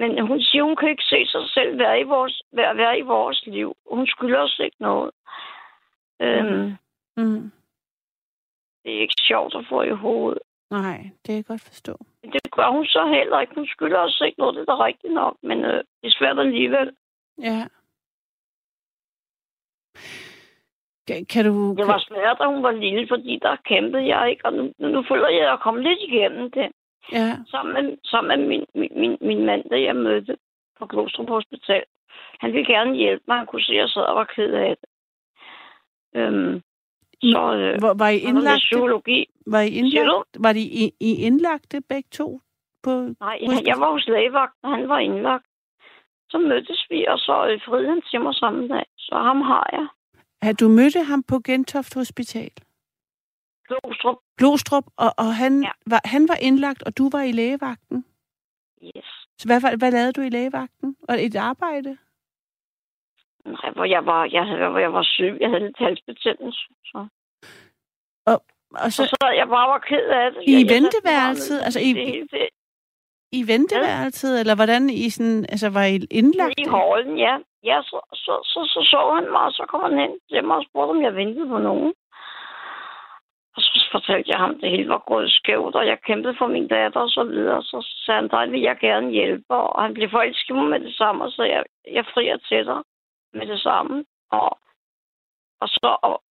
[0.00, 3.02] Men hun siger, hun kan ikke se sig selv være i vores, være, være i
[3.02, 3.74] vores liv.
[3.90, 5.10] Hun skylder os ikke noget.
[6.22, 6.72] Øhm,
[7.16, 7.50] Mm.
[8.84, 10.42] det er ikke sjovt at få i hovedet.
[10.70, 11.94] Nej, det kan jeg godt forstå.
[12.22, 13.54] Det gør hun så heller ikke.
[13.54, 15.36] Hun skylder os ikke noget, det er da rigtigt nok.
[15.42, 16.96] Men øh, det er svært alligevel.
[17.38, 17.60] Ja.
[21.08, 21.74] Kan, kan du...
[21.78, 24.46] Det var svært, da hun var lille, fordi der kæmpede jeg ikke.
[24.46, 26.72] Og nu, nu føler jeg, at jeg kommet lidt igennem det.
[27.12, 27.36] Ja.
[27.46, 30.36] Sammen med, sammen med min, min, min, min mand, der jeg mødte
[30.78, 31.84] på Glostrup Hospital.
[32.40, 33.36] Han ville gerne hjælpe mig.
[33.36, 34.88] Han kunne se, at jeg sad og var ked af det.
[36.20, 36.62] Øhm,
[37.22, 38.58] så øh, Hvor, var I indlagt?
[38.58, 39.26] psykologi.
[39.46, 40.36] Var I indlagt?
[40.38, 42.40] Var de i, I indlagte begge to?
[42.82, 42.90] På...
[43.20, 43.64] Nej, Hospital?
[43.66, 45.46] jeg var hos lægevagt, og han var indlagt.
[46.30, 48.84] Så mødtes vi, og så øh, friede han til mig samme dag.
[48.98, 49.86] Så ham har jeg.
[50.42, 52.50] Har du mødte ham på Gentoft Hospital?
[53.70, 54.16] Glostrup.
[54.38, 55.70] Glostrup, og, og han, Ja.
[55.86, 58.04] var, han var indlagt, og du var i lægevagten.
[58.84, 59.08] Yes.
[59.38, 60.96] Så hvad, hvad, lavede du i lægevagten?
[61.08, 61.98] Og et arbejde?
[63.44, 65.36] Nej, hvor jeg var, jeg havde, hvor jeg var syg.
[65.40, 66.60] Jeg havde lidt halsbetændelse.
[66.84, 67.06] Så.
[68.26, 70.42] Og Så så sad jeg bare og var ked af det.
[70.46, 71.56] I Jeg- jeg venteværelset?
[71.58, 72.48] mig Altså, i- det det-
[73.32, 76.54] i venteværelset, eller hvordan I sådan, altså var I indlagt?
[76.58, 77.34] I hallen, ja.
[77.64, 80.56] Ja, så så, så, så, så han mig, og så kom han hen til mig
[80.56, 81.92] og spurgte, om jeg ventede på nogen.
[83.60, 86.46] Og så fortalte jeg ham, at det hele var gået skævt, og jeg kæmpede for
[86.46, 87.62] min datter og så videre.
[87.62, 90.94] Så sagde han, dig vil jeg gerne hjælpe, og han blev forelsket mig med det
[90.94, 92.80] samme, og så jeg, jeg frier til dig
[93.32, 94.04] med det samme.
[94.30, 94.58] Og,
[95.60, 96.22] og så, og,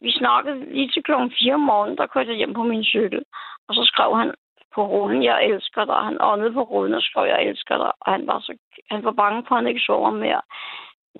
[0.00, 3.22] vi snakkede lige til klokken 4 om morgenen, der kørte jeg hjem på min cykel.
[3.68, 4.34] Og så skrev han
[4.74, 5.94] på rullen, jeg elsker dig.
[5.94, 7.92] Han åndede på rullen og skrev, jeg elsker dig.
[8.00, 8.56] Og han var, så,
[8.90, 10.42] han var bange for, at han ikke sover mere.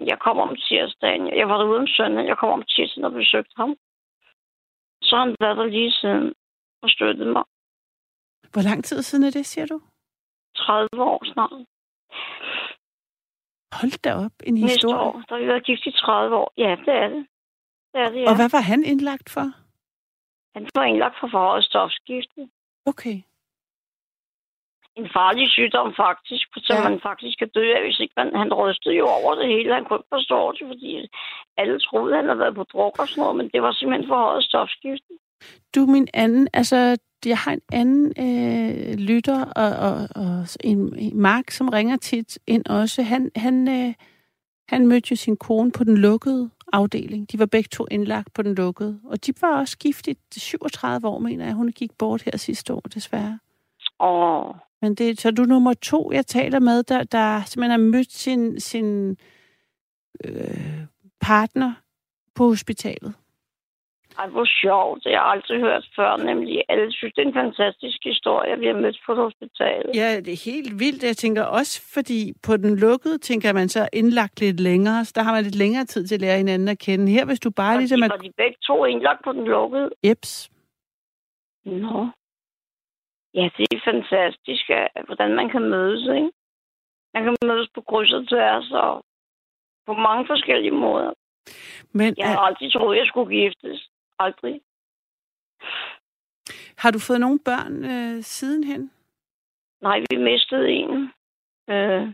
[0.00, 1.36] Jeg kom om tirsdagen.
[1.38, 2.28] Jeg var derude om søndagen.
[2.28, 3.76] Jeg kom om tirsdagen og besøgte ham.
[5.14, 6.34] Så har han været der lige siden
[6.82, 7.44] og støttet mig.
[8.52, 9.80] Hvor lang tid siden er det, siger du?
[10.56, 11.60] 30 år snart.
[13.78, 14.98] Hold da op, en Næste historie.
[15.00, 15.12] år.
[15.28, 16.52] Der har vi været gift i 30 år.
[16.56, 17.26] Ja, det er det.
[17.92, 18.30] Det er det, ja.
[18.30, 19.46] Og hvad var han indlagt for?
[20.54, 22.40] Han var indlagt for forhøjet stofskifte.
[22.86, 23.16] Okay.
[24.96, 26.88] En farlig sygdom faktisk, som Ja.
[26.88, 28.28] man faktisk kan dø af, hvis ikke man...
[28.42, 29.74] Han rystede jo over det hele.
[29.74, 30.90] Han kunne ikke forstå det, fordi
[31.56, 34.16] alle troede, han havde været på druk og sådan noget, men det var simpelthen for
[34.16, 35.12] højt stofskifte.
[35.74, 41.20] Du, min anden, altså, jeg har en anden øh, lytter, og, og, og en, en
[41.20, 43.02] Mark, som ringer tit ind også.
[43.02, 43.94] Han, han, øh,
[44.68, 47.32] han mødte jo sin kone på den lukkede afdeling.
[47.32, 49.00] De var begge to indlagt på den lukkede.
[49.04, 51.54] Og de var også gift i 37 år, mener jeg.
[51.54, 53.38] Hun gik bort her sidste år, desværre.
[53.98, 57.90] Og Men det, så er du nummer to, jeg taler med, der, der simpelthen har
[57.96, 58.88] mødt sin, sin
[60.24, 60.80] øh,
[61.20, 61.70] partner
[62.36, 63.14] på hospitalet.
[64.18, 65.04] ej, hvor sjovt.
[65.04, 68.66] Det har jeg aldrig hørt før, nemlig alle synes, det er en fantastisk historie, vi
[68.66, 69.90] har mødt på hospitalet.
[69.94, 71.02] Ja, det er helt vildt.
[71.02, 75.22] Jeg tænker også, fordi på den lukkede, tænker man så indlagt lidt længere, så der
[75.22, 77.12] har man lidt længere tid til at lære hinanden at kende.
[77.12, 78.08] Her, hvis du bare Og ligesom de, er...
[78.08, 79.90] var de begge to indlagt på den lukkede?
[80.04, 80.50] Jeps.
[81.64, 82.08] Nå.
[83.34, 84.64] Ja, det er fantastisk,
[85.06, 86.30] hvordan man kan mødes, ikke?
[87.14, 89.04] Man kan mødes på kryds og tværs, og
[89.86, 91.12] på mange forskellige måder.
[91.92, 93.88] Men Jeg havde er, aldrig troet, jeg skulle giftes.
[94.18, 94.60] Aldrig.
[96.78, 98.90] har du fået nogle børn øh, sidenhen?
[99.82, 101.12] Nej, vi mistede en.
[101.70, 102.12] Øh,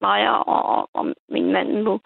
[0.00, 2.00] mig og, og, og min mand nu.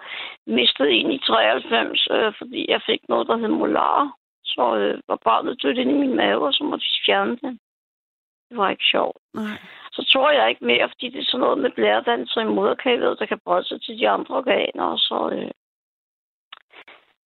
[0.46, 4.16] Mistede en i 93, øh, fordi jeg fik noget, der hed molar.
[4.44, 7.58] Så øh, var barnet dødt inde i min mave, og så måtte vi fjerne det.
[8.48, 9.18] Det var ikke sjovt.
[9.34, 9.58] Nej.
[9.92, 13.26] Så tror jeg ikke mere, fordi det er sådan noget med blæredanser i moderkaget, der
[13.26, 15.50] kan brede sig til de andre organer, og så, øh,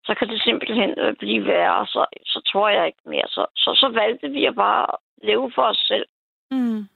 [0.05, 3.29] så kan det simpelthen øh, blive værre, så, så tror jeg ikke mere.
[3.29, 4.87] Så, så, så valgte vi at bare
[5.23, 6.07] leve for os selv.
[6.51, 6.89] Mm.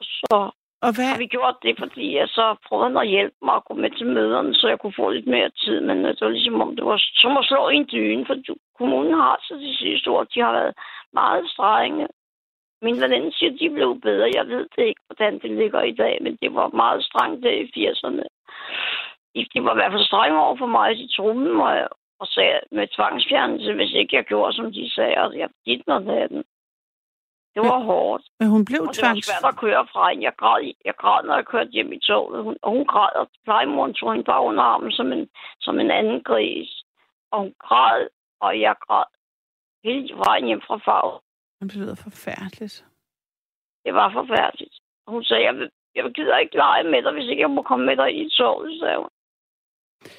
[0.00, 0.50] Så
[0.84, 3.64] og hvad, har vi gjort det, fordi jeg så prøvede han at hjælpe mig at
[3.64, 5.80] gå med til møderne, så jeg kunne få lidt mere tid.
[5.80, 8.36] Men det var ligesom om, det var som at slå i en dyne, for
[8.78, 10.74] kommunen har så de sidste år, de har været
[11.12, 12.06] meget strenge.
[12.82, 14.30] Min veninde siger, at de blev bedre.
[14.34, 17.50] Jeg ved det ikke, hvordan det ligger i dag, men det var meget strengt der
[17.50, 18.24] i 80'erne.
[19.34, 20.96] De- De var i hvert fald strenge over for mig.
[20.96, 21.88] De truede mig
[22.20, 26.08] og sagde med tvangsfjernelse, hvis ikke jeg gjorde, som de sagde, og jeg gik noget
[26.22, 26.44] af den.
[27.54, 28.24] Det var hårdt.
[28.40, 29.26] men hun blev Og det var tvangs...
[29.26, 30.24] svært at køre fra hende.
[30.24, 32.42] Jeg græd, jeg græd, når jeg kørte hjem i toget.
[32.44, 35.28] Hun, og hun græd, og plejemoren tog hende bare under armen som en,
[35.60, 36.70] som en anden gris.
[37.32, 38.08] Og hun græd,
[38.40, 39.04] og jeg græd
[39.84, 41.20] hele vejen hjem fra fag.
[41.60, 42.84] Det lyder forfærdeligt.
[43.84, 44.74] Det var forfærdeligt.
[45.06, 47.62] Og hun sagde, jeg, vil, jeg gider ikke lege med dig, hvis ikke jeg må
[47.62, 49.08] komme med dig i toget, sagde hun.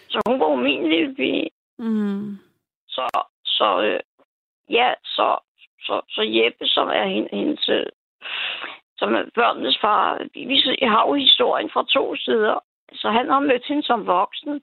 [0.10, 1.50] Så hun var jo min lille pige.
[1.80, 2.38] Mm.
[2.88, 3.08] Så,
[3.46, 4.00] så øh,
[4.70, 5.38] ja, så,
[5.86, 7.86] så, så Jeppe, som er hende, hendes, øh,
[8.98, 12.60] som er børnenes far, vi, har jo historien fra to sider.
[12.94, 14.62] Så han har mødt hende som voksen.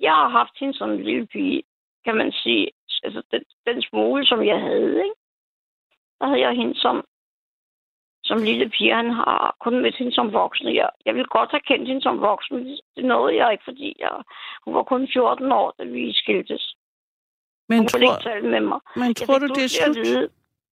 [0.00, 1.62] Jeg har haft hende som en lille pige,
[2.04, 2.70] kan man sige.
[3.02, 5.20] Altså den, den smule, som jeg havde, ikke?
[6.20, 7.04] Der havde jeg hende som,
[8.24, 8.94] som lille pige.
[8.94, 10.74] Han har kun mødt hende som voksen.
[10.74, 14.22] Jeg, jeg ville godt have kendt hende som voksen, det, nåede jeg ikke, fordi jeg,
[14.64, 16.74] hun var kun 14 år, da vi skiltes.
[17.68, 18.80] Men, Hun tror, ikke tale med mig.
[18.96, 20.30] men Jeg tror du, det er slut?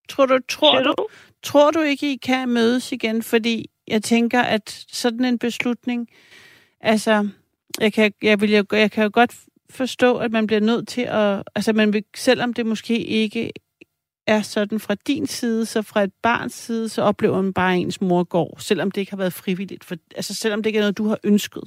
[0.08, 0.94] Tror du, tror du,
[1.42, 3.22] tror du ikke, I kan mødes igen?
[3.22, 6.08] Fordi jeg tænker, at sådan en beslutning...
[6.80, 7.28] Altså,
[7.80, 9.34] jeg kan, jeg vil, jo- jeg kan jo godt
[9.70, 11.42] forstå, at man bliver nødt til at...
[11.54, 13.52] Altså, man vil, selvom det måske ikke
[14.26, 17.80] er sådan fra din side, så fra et barns side, så oplever man bare, at
[17.80, 19.84] ens mor går, selvom det ikke har været frivilligt.
[19.84, 21.62] For, altså, selvom det ikke er noget, du har ønsket.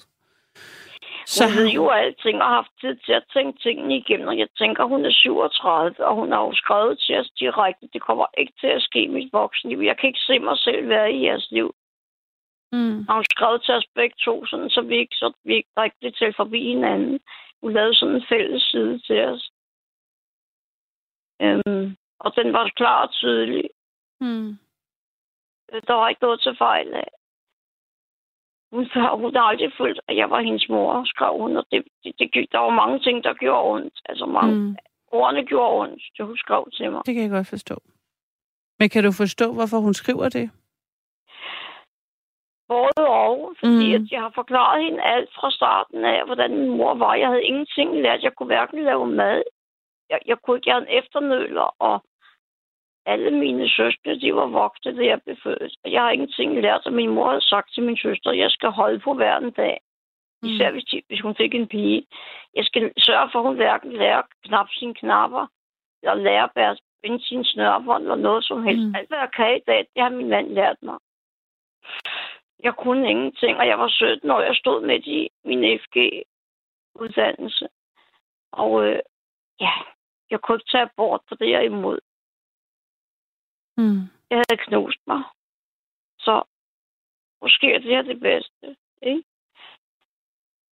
[1.25, 4.27] Så hun ved jo alting og har haft tid til at tænke tingene igennem.
[4.27, 8.01] Og jeg tænker, hun er 37, og hun har jo skrevet til os direkte, det
[8.01, 9.79] kommer ikke til at ske i mit voksenliv.
[9.79, 11.75] Jeg kan ikke se mig selv være i jeres liv.
[12.71, 13.05] Mm.
[13.07, 16.15] Har hun skrevet til os begge to, sådan, så vi ikke, så vi ikke rigtig
[16.15, 17.19] til forbi hinanden.
[17.61, 19.51] Hun lavede sådan en fælles side til os.
[21.41, 23.69] Øhm, og den var klar og tydelig.
[24.21, 24.57] Mm.
[25.87, 27.07] Der var ikke noget til fejl af.
[28.71, 28.87] Hun,
[29.21, 31.57] hun har aldrig følt, at jeg var hendes mor, skrev hun.
[31.57, 34.01] Og det, det, det, der var mange ting, der gjorde ondt.
[34.09, 34.75] Altså mange, mm.
[35.11, 37.01] Ordene gjorde ondt, det hun skrev til mig.
[37.05, 37.75] Det kan jeg godt forstå.
[38.79, 40.49] Men kan du forstå, hvorfor hun skriver det?
[42.67, 44.03] Både og, fordi Mm.
[44.03, 47.13] at jeg har forklaret hende alt fra starten af, hvordan min mor var.
[47.15, 48.23] Jeg havde ingenting lært.
[48.23, 49.43] Jeg kunne hverken lave mad.
[50.09, 52.03] Jeg, jeg kunne ikke have en efternøler, og
[53.05, 55.73] alle mine søstre, de var voksne, da jeg blev født.
[55.83, 58.51] Og jeg har ingenting lært, og min mor havde sagt til min søster, at jeg
[58.51, 59.79] skal holde på hver en dag.
[60.43, 60.73] Især Mm.
[60.73, 62.05] hvis, de, hvis hun fik en pige.
[62.55, 65.47] Jeg skal sørge for, at hun hverken lærer at knappe sine knapper,
[66.01, 68.87] eller lære at binde sine snørbånd, eller noget som helst.
[68.87, 68.95] Mm.
[68.95, 70.97] Alt, hvad jeg kan i dag, det har min mand lært mig.
[72.63, 74.41] Jeg kunne ingenting, og jeg var 17 år.
[74.41, 77.67] Jeg stod midt i min FG-uddannelse.
[78.51, 78.99] Og øh,
[79.59, 79.71] ja,
[80.31, 81.99] jeg kunne ikke tage abort, for det er jeg imod.
[83.81, 84.01] Mm.
[84.29, 85.23] Jeg havde knust mig.
[86.19, 86.43] Så
[87.41, 88.75] måske er det her det bedste.
[89.01, 89.23] Ikke?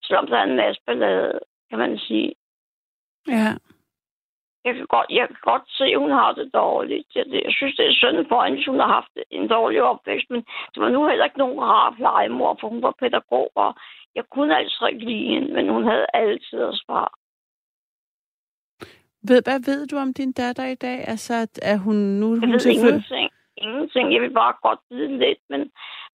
[0.04, 1.40] Selvom der er en masse ballade,
[1.70, 2.34] kan man sige.
[3.28, 3.50] Ja.
[4.66, 7.16] Jeg kan godt, jeg kan godt se, at hun har det dårligt.
[7.16, 10.30] Jeg, synes, det er synd for hende, hun har haft en dårlig opvækst.
[10.30, 10.42] Men
[10.74, 13.76] det var nu heller ikke nogen rar plejemor, for hun var pædagog, og
[14.16, 17.10] jeg kunne altså ikke lide hende, men hun havde altid at svare.
[19.28, 21.08] Ved, hvad ved du om din datter i dag?
[21.08, 22.28] Altså, at- er hun nu...
[22.34, 23.30] Jeg hun ved ingenting.
[23.58, 24.14] Ingenting.
[24.14, 25.72] Jeg vil bare godt vide lidt, men,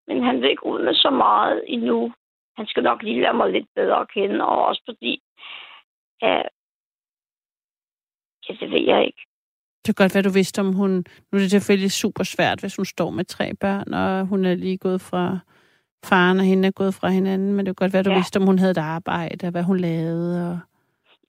[0.07, 2.13] men han vil ikke ud med så meget endnu.
[2.57, 5.23] Han skal nok lige lære mig lidt bedre at kende, og også fordi...
[6.23, 6.37] Ja,
[8.49, 9.23] ja det ved jeg ikke.
[9.87, 10.91] Det kan godt være, du vidste, om hun...
[11.33, 14.55] Nu er det selvfølgelig super svært, hvis hun står med tre børn, og hun er
[14.55, 15.39] lige gået fra
[16.05, 17.53] faren, og hende er gået fra hinanden.
[17.53, 18.17] Men det kan godt være, du Ja.
[18.17, 20.51] vidste, om hun havde et arbejde, og hvad hun lavede.
[20.51, 20.59] Og...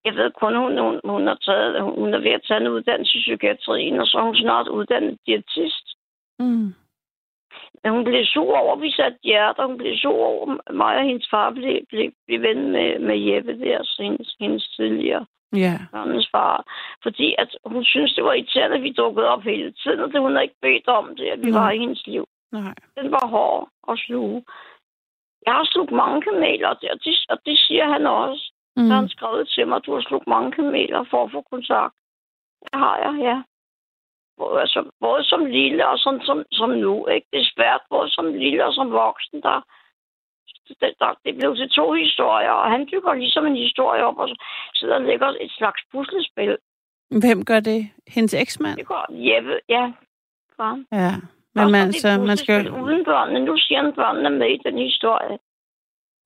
[0.06, 3.18] Jeg ved kun, hun, hun, hun, har taget, hun er ved at tage en uddannelse
[3.18, 5.88] i psykiatrien, og så er hun snart uddannet diætist.
[6.39, 6.74] Mm.
[7.84, 9.66] Men hun blev sur over, at vi satte hjerter.
[9.66, 13.60] Hun blev sur over, mig og hendes far blev, blev, blev ven med, med Jeppe
[13.60, 15.26] der, så hendes, hendes tidligere
[15.56, 15.74] Ja.
[15.91, 16.64] børnenes far.
[17.03, 20.22] Fordi at hun synes, det var irriterende, at vi dukkede op hele tiden, og det
[20.22, 21.60] hun havde ikke bedt om det, at vi Nå.
[21.60, 22.26] var i hendes liv.
[22.51, 22.74] Nej.
[22.97, 24.43] Den var hård og sluge.
[25.45, 26.22] Jeg har slugt mange
[26.82, 28.51] det, og det, og det siger han også.
[28.78, 28.88] Mm.
[28.88, 31.95] Så han skrevet til mig, at du har slugt mange kameler for at få kontakt.
[32.63, 33.38] Det har jeg, ja.
[34.38, 37.07] Både, altså, både som lille og som, som, som nu.
[37.07, 37.28] Ikke?
[37.32, 39.41] Det er svært, både som lille og som voksen.
[39.41, 39.61] Der,
[40.67, 44.28] det, der, det blev til to historier, og han bygger ligesom en historie op, og
[44.28, 44.36] så
[44.73, 46.57] sidder og lægger et slags puslespil.
[47.21, 47.89] Hvem gør det?
[48.07, 48.78] Hendes eksmand?
[48.78, 49.91] Det går Jeppe, ja.
[50.57, 50.86] gør han.
[50.91, 51.11] Ja.
[51.55, 52.71] Men man, så, man skal...
[52.71, 53.45] Uden børnene.
[53.45, 55.38] Nu siger han, børnene med i den historie.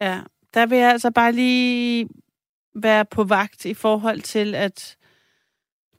[0.02, 0.16] Ja,
[0.54, 2.10] der vil jeg altså bare lige
[2.76, 4.96] være på vagt i forhold til, at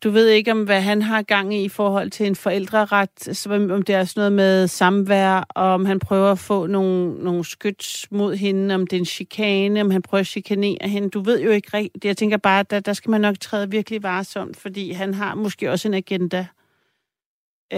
[0.05, 3.55] du ved ikke, om hvad han har gang i i forhold til en forældreret, så
[3.55, 7.15] om om det er sådan noget med samvær, og om han prøver at få nogle,
[7.25, 11.11] nogle skyts mod hende, om det er en chikane, om han prøver at chikanere hende.
[11.11, 12.05] Du ved jo ikke rigtigt.
[12.05, 15.35] Jeg tænker bare, at der, der skal man nok træde virkelig varsomt, fordi han har
[15.35, 16.47] måske også en agenda.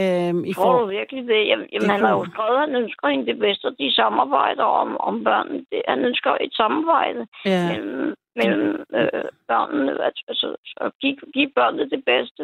[0.01, 0.87] Øhm, i Tror du for...
[0.87, 1.47] virkelig det?
[1.49, 4.65] Jamen, jamen han har jo skrevet, at han ønsker hende det bedste, og de samarbejder
[4.65, 5.65] om, om børnene.
[5.73, 10.05] Det, han ønsker et samarbejde Ja, mellem, mellem øh, børnene.
[10.05, 12.43] Altså, at give, give børnene det bedste.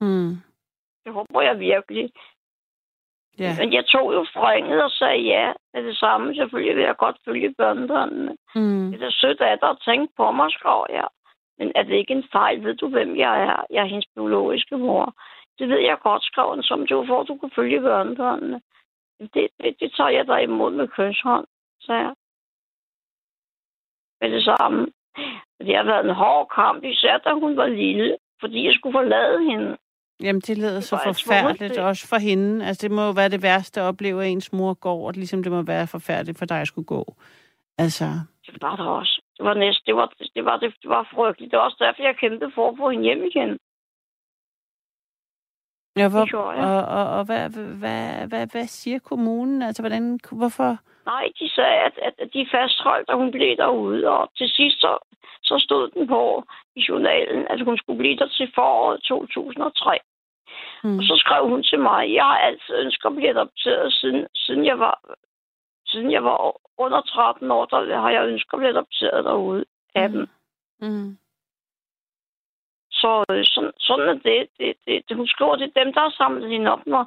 [0.00, 0.30] mm,
[1.04, 2.10] Det håber jeg virkelig.
[3.38, 3.52] ja.
[3.58, 6.34] Men jeg tog jo fringet og sagde ja med det samme.
[6.34, 8.36] Selvfølgelig vil jeg godt følge børnebørnene.
[8.54, 11.08] Mm, Det er da sødt af dig at tænke på mig, skrev jeg.
[11.58, 12.64] Men er det ikke en fejl?
[12.64, 13.64] Ved du, hvem jeg er?
[13.70, 15.14] Jeg er hendes biologiske mor.
[15.60, 18.60] Det ved jeg godt, skrev han, som du får, du kan følge børnebørnene.
[19.20, 21.46] Det, det, det tager jeg dig imod med kysshånd,
[21.80, 22.14] sagde jeg.
[24.20, 24.86] Med det samme.
[25.66, 29.50] Det har været en hård kamp, især da hun var lille, fordi jeg skulle forlade
[29.50, 29.76] hende.
[30.22, 32.66] Jamen, det lyder så forfærdeligt, også for hende.
[32.66, 35.42] Altså, det må jo være det værste at opleve, at ens mor går, og ligesom
[35.42, 37.04] det må være forfærdeligt for dig at skulle gå.
[37.78, 38.04] Altså,
[38.46, 39.22] Det var der også.
[39.36, 41.50] Det var næst, det var, det var, det, det var frygteligt.
[41.50, 43.58] Det var også derfor, jeg kæmpede for at få hende hjem igen.
[45.96, 46.64] Ja, hvor, Det gjorde jeg.
[46.66, 47.48] og, og, og hvad,
[47.82, 49.62] hvad, hvad, hvad siger kommunen?
[49.62, 50.76] Altså, hvordan, hvorfor?
[51.06, 54.98] Nej, de sagde, at, at, de fastholdt, at hun blev derude, og til sidst så,
[55.42, 56.44] så stod den på
[56.76, 59.98] i journalen, at hun skulle blive der til foråret 2003.
[60.82, 60.98] Hmm.
[60.98, 64.66] Og så skrev hun til mig, jeg har altid ønsket at blive adopteret, siden, siden,
[64.66, 65.00] jeg var,
[65.86, 69.64] siden jeg var under 13 år, der har jeg ønsket at blive adopteret derude
[69.94, 70.16] af Mm.
[70.16, 70.26] dem.
[70.80, 71.16] Mm.
[73.00, 74.48] Så øh, sådan, sådan er det.
[74.58, 75.16] Det, det, det.
[75.16, 77.04] Hun skriver, det er dem, der har samlet hende op, når,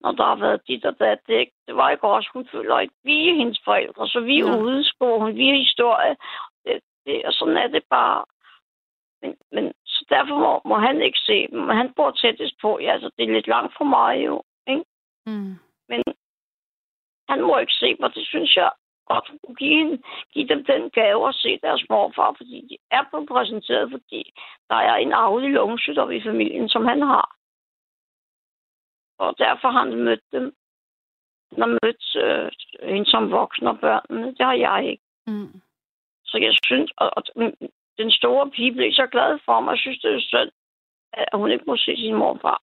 [0.00, 1.18] når der har været dit og dat.
[1.26, 2.30] Det, det var ikke også.
[2.32, 4.60] Hun føler ikke, vi er hendes forældre, så vi er Nej.
[4.60, 5.34] ude, skriver hun.
[5.34, 6.16] Vi er historie.
[6.64, 8.24] Det, det, og sådan er det bare.
[9.22, 11.68] Men, men så derfor må, må han ikke se dem.
[11.68, 12.78] Han bor tættest på.
[12.80, 14.42] Ja, altså, det er lidt langt fra mig jo.
[14.68, 14.84] Ikke?
[15.26, 15.54] Mm.
[15.88, 16.02] Men
[17.28, 18.14] han må ikke se mig.
[18.14, 18.70] Det synes jeg
[19.12, 20.02] godt kunne give, hende,
[20.32, 24.32] give dem den gave at se deres morfar, fordi de er blevet præsenteret, fordi
[24.70, 27.26] der er en arvelig lungesygdom i familien, som han har.
[29.18, 30.54] Og derfor har han mødt dem.
[31.52, 32.50] Han har mødt øh,
[32.92, 34.26] hende som voksen og børnene.
[34.26, 35.02] Det har jeg ikke.
[35.26, 35.60] Mm.
[36.24, 37.22] Så jeg synes, og, og
[37.98, 39.70] den store pige blev så glad for mig.
[39.70, 40.50] Jeg synes, det er synd,
[41.12, 42.62] at hun ikke må se sin morfar.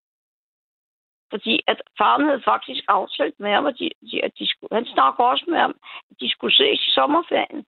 [1.33, 4.85] Fordi at faren havde faktisk aftalt med ham, at, de, de, at de skulle, han
[4.85, 5.75] snakker også med ham,
[6.11, 7.61] at de skulle ses i sommerferien.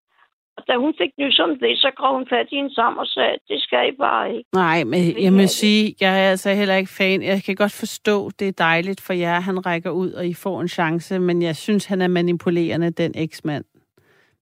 [0.57, 3.07] Og da hun fik nys om det, så grov hun fat i hende sammen og
[3.07, 4.49] sagde, det skal I bare ikke.
[4.53, 7.23] Nej, men jeg må sige, jeg er altså heller ikke fan.
[7.23, 10.61] Jeg kan godt forstå, det er dejligt for jer, han rækker ud, og I får
[10.61, 13.65] en chance, men jeg synes, han er manipulerende, den eksmand.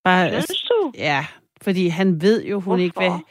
[0.03, 0.91] Bare, altså, Synes du?
[0.97, 1.25] ja,
[1.61, 3.09] fordi han ved jo, hun ikke vil...
[3.09, 3.29] Hvorfor?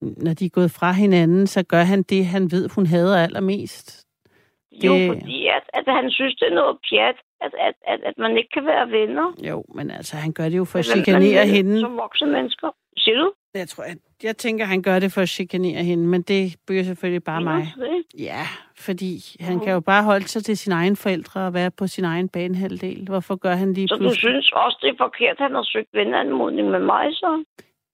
[0.00, 4.06] Når de er gået fra hinanden, så gør han det, han ved, hun hader allermest.
[4.86, 8.14] Jo, Det- fordi at, at han synes, det er noget pjat, at, at, at, at
[8.18, 9.32] man ikke kan være venner.
[9.50, 11.80] Jo, men altså, han gør det jo for at chikanere hende.
[11.80, 12.68] Som voksne mennesker.
[12.98, 13.32] Siger du?
[13.54, 16.82] Jeg tror, jeg, jeg tænker, han gør det for at chikanere hende, men det bliver
[16.82, 17.66] selvfølgelig bare mig.
[17.76, 18.02] du det?
[18.18, 18.42] Ja,
[18.78, 22.04] fordi han kan jo bare holde sig til sine egne forældre og være på sin
[22.04, 23.04] egen banehalvdel.
[23.08, 24.20] Hvorfor gør han lige Så du pludselig...
[24.20, 27.44] synes også, det er forkert, at han har søgt venneanmodning med mig, så?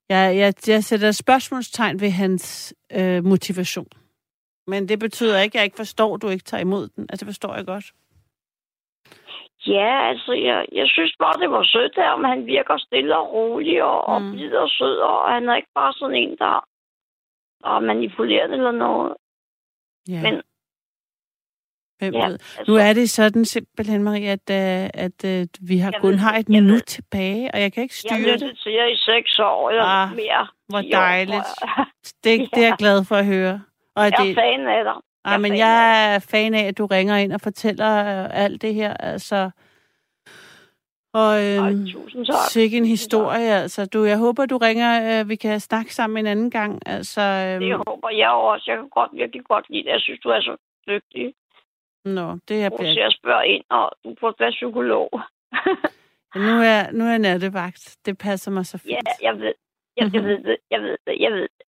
[0.09, 3.87] Jeg, jeg, jeg sætter spørgsmålstegn ved hans øh, motivation.
[4.66, 7.06] Men det betyder ikke, at jeg ikke forstår, at du ikke tager imod den.
[7.11, 7.84] Altså, det forstår jeg godt.
[9.66, 13.32] Ja, altså, jeg, jeg synes bare, det var sødt der, men han virker stille og
[13.32, 14.26] rolig og, mm.
[14.26, 16.66] og blid og sød, og han er ikke bare sådan en, der,
[17.62, 19.14] der er manipuleret eller noget.
[20.08, 20.22] Ja.
[20.22, 20.42] Men-
[21.98, 22.32] Hvem Ja, ved?
[22.58, 26.11] altså, Nu er det sådan simpelthen, Marie, at, uh, at uh, vi har Jeg kun
[26.12, 26.80] ved har et jeg minut ved.
[26.80, 28.40] tilbage, og jeg kan ikke jeg styre har det.
[28.42, 30.46] lyttet til jer i seks år eller Ah, mere.
[30.68, 31.32] Hvor 10 år, tror dejligt.
[31.76, 31.86] jeg.
[32.24, 33.62] Det, det er jeg glad for at høre.
[34.01, 34.94] Og Jeg det, er fan af dig.
[35.24, 38.74] Ej, men jeg er fan af, at du ringer ind og fortæller øh, alt det
[38.74, 38.94] her.
[38.94, 39.51] Altså,
[41.14, 41.86] og Ej, øhm,
[42.26, 42.36] tak.
[42.51, 43.53] sikke en historie.
[43.62, 45.20] Altså, du, jeg håber, du ringer.
[45.20, 46.82] Øh, vi kan snakke sammen en anden gang.
[46.86, 47.20] Altså,
[47.61, 48.64] Det øhm, håber jeg også.
[48.66, 49.90] Jeg kan godt, virkelig godt lide det.
[49.90, 50.57] Jeg synes, du er så
[50.88, 51.34] dygtig.
[52.05, 55.09] nå, det er Du jeg til at spørge ind, og du burde være psykolog.
[56.34, 57.96] nu er nu er nattevagt.
[58.07, 58.90] Det passer mig så fint.
[58.92, 59.55] ja, jeg ved.
[59.96, 60.57] Jeg, jeg ved det.
[60.70, 61.16] Jeg ved det.
[61.20, 61.66] Jeg ved det.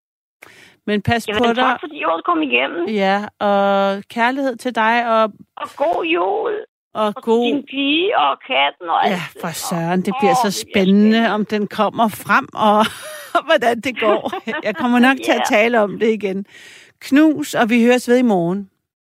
[0.86, 1.62] Men pas Jeg på ved, dig.
[1.64, 2.88] tak, fordi måtte komme igennem.
[2.88, 5.22] Ja, og kærlighed til dig, og,
[5.56, 6.52] Og god jul.
[6.94, 7.44] og Og god...
[7.46, 11.44] din pige og katten og alt Ja, for søren, det bliver så det spændende, om
[11.44, 12.78] den kommer frem, og,
[13.36, 14.32] og hvordan det går.
[14.64, 16.46] Jeg kommer nok til at tale om det igen.
[17.00, 18.68] Knus, og vi høres ved i morgen.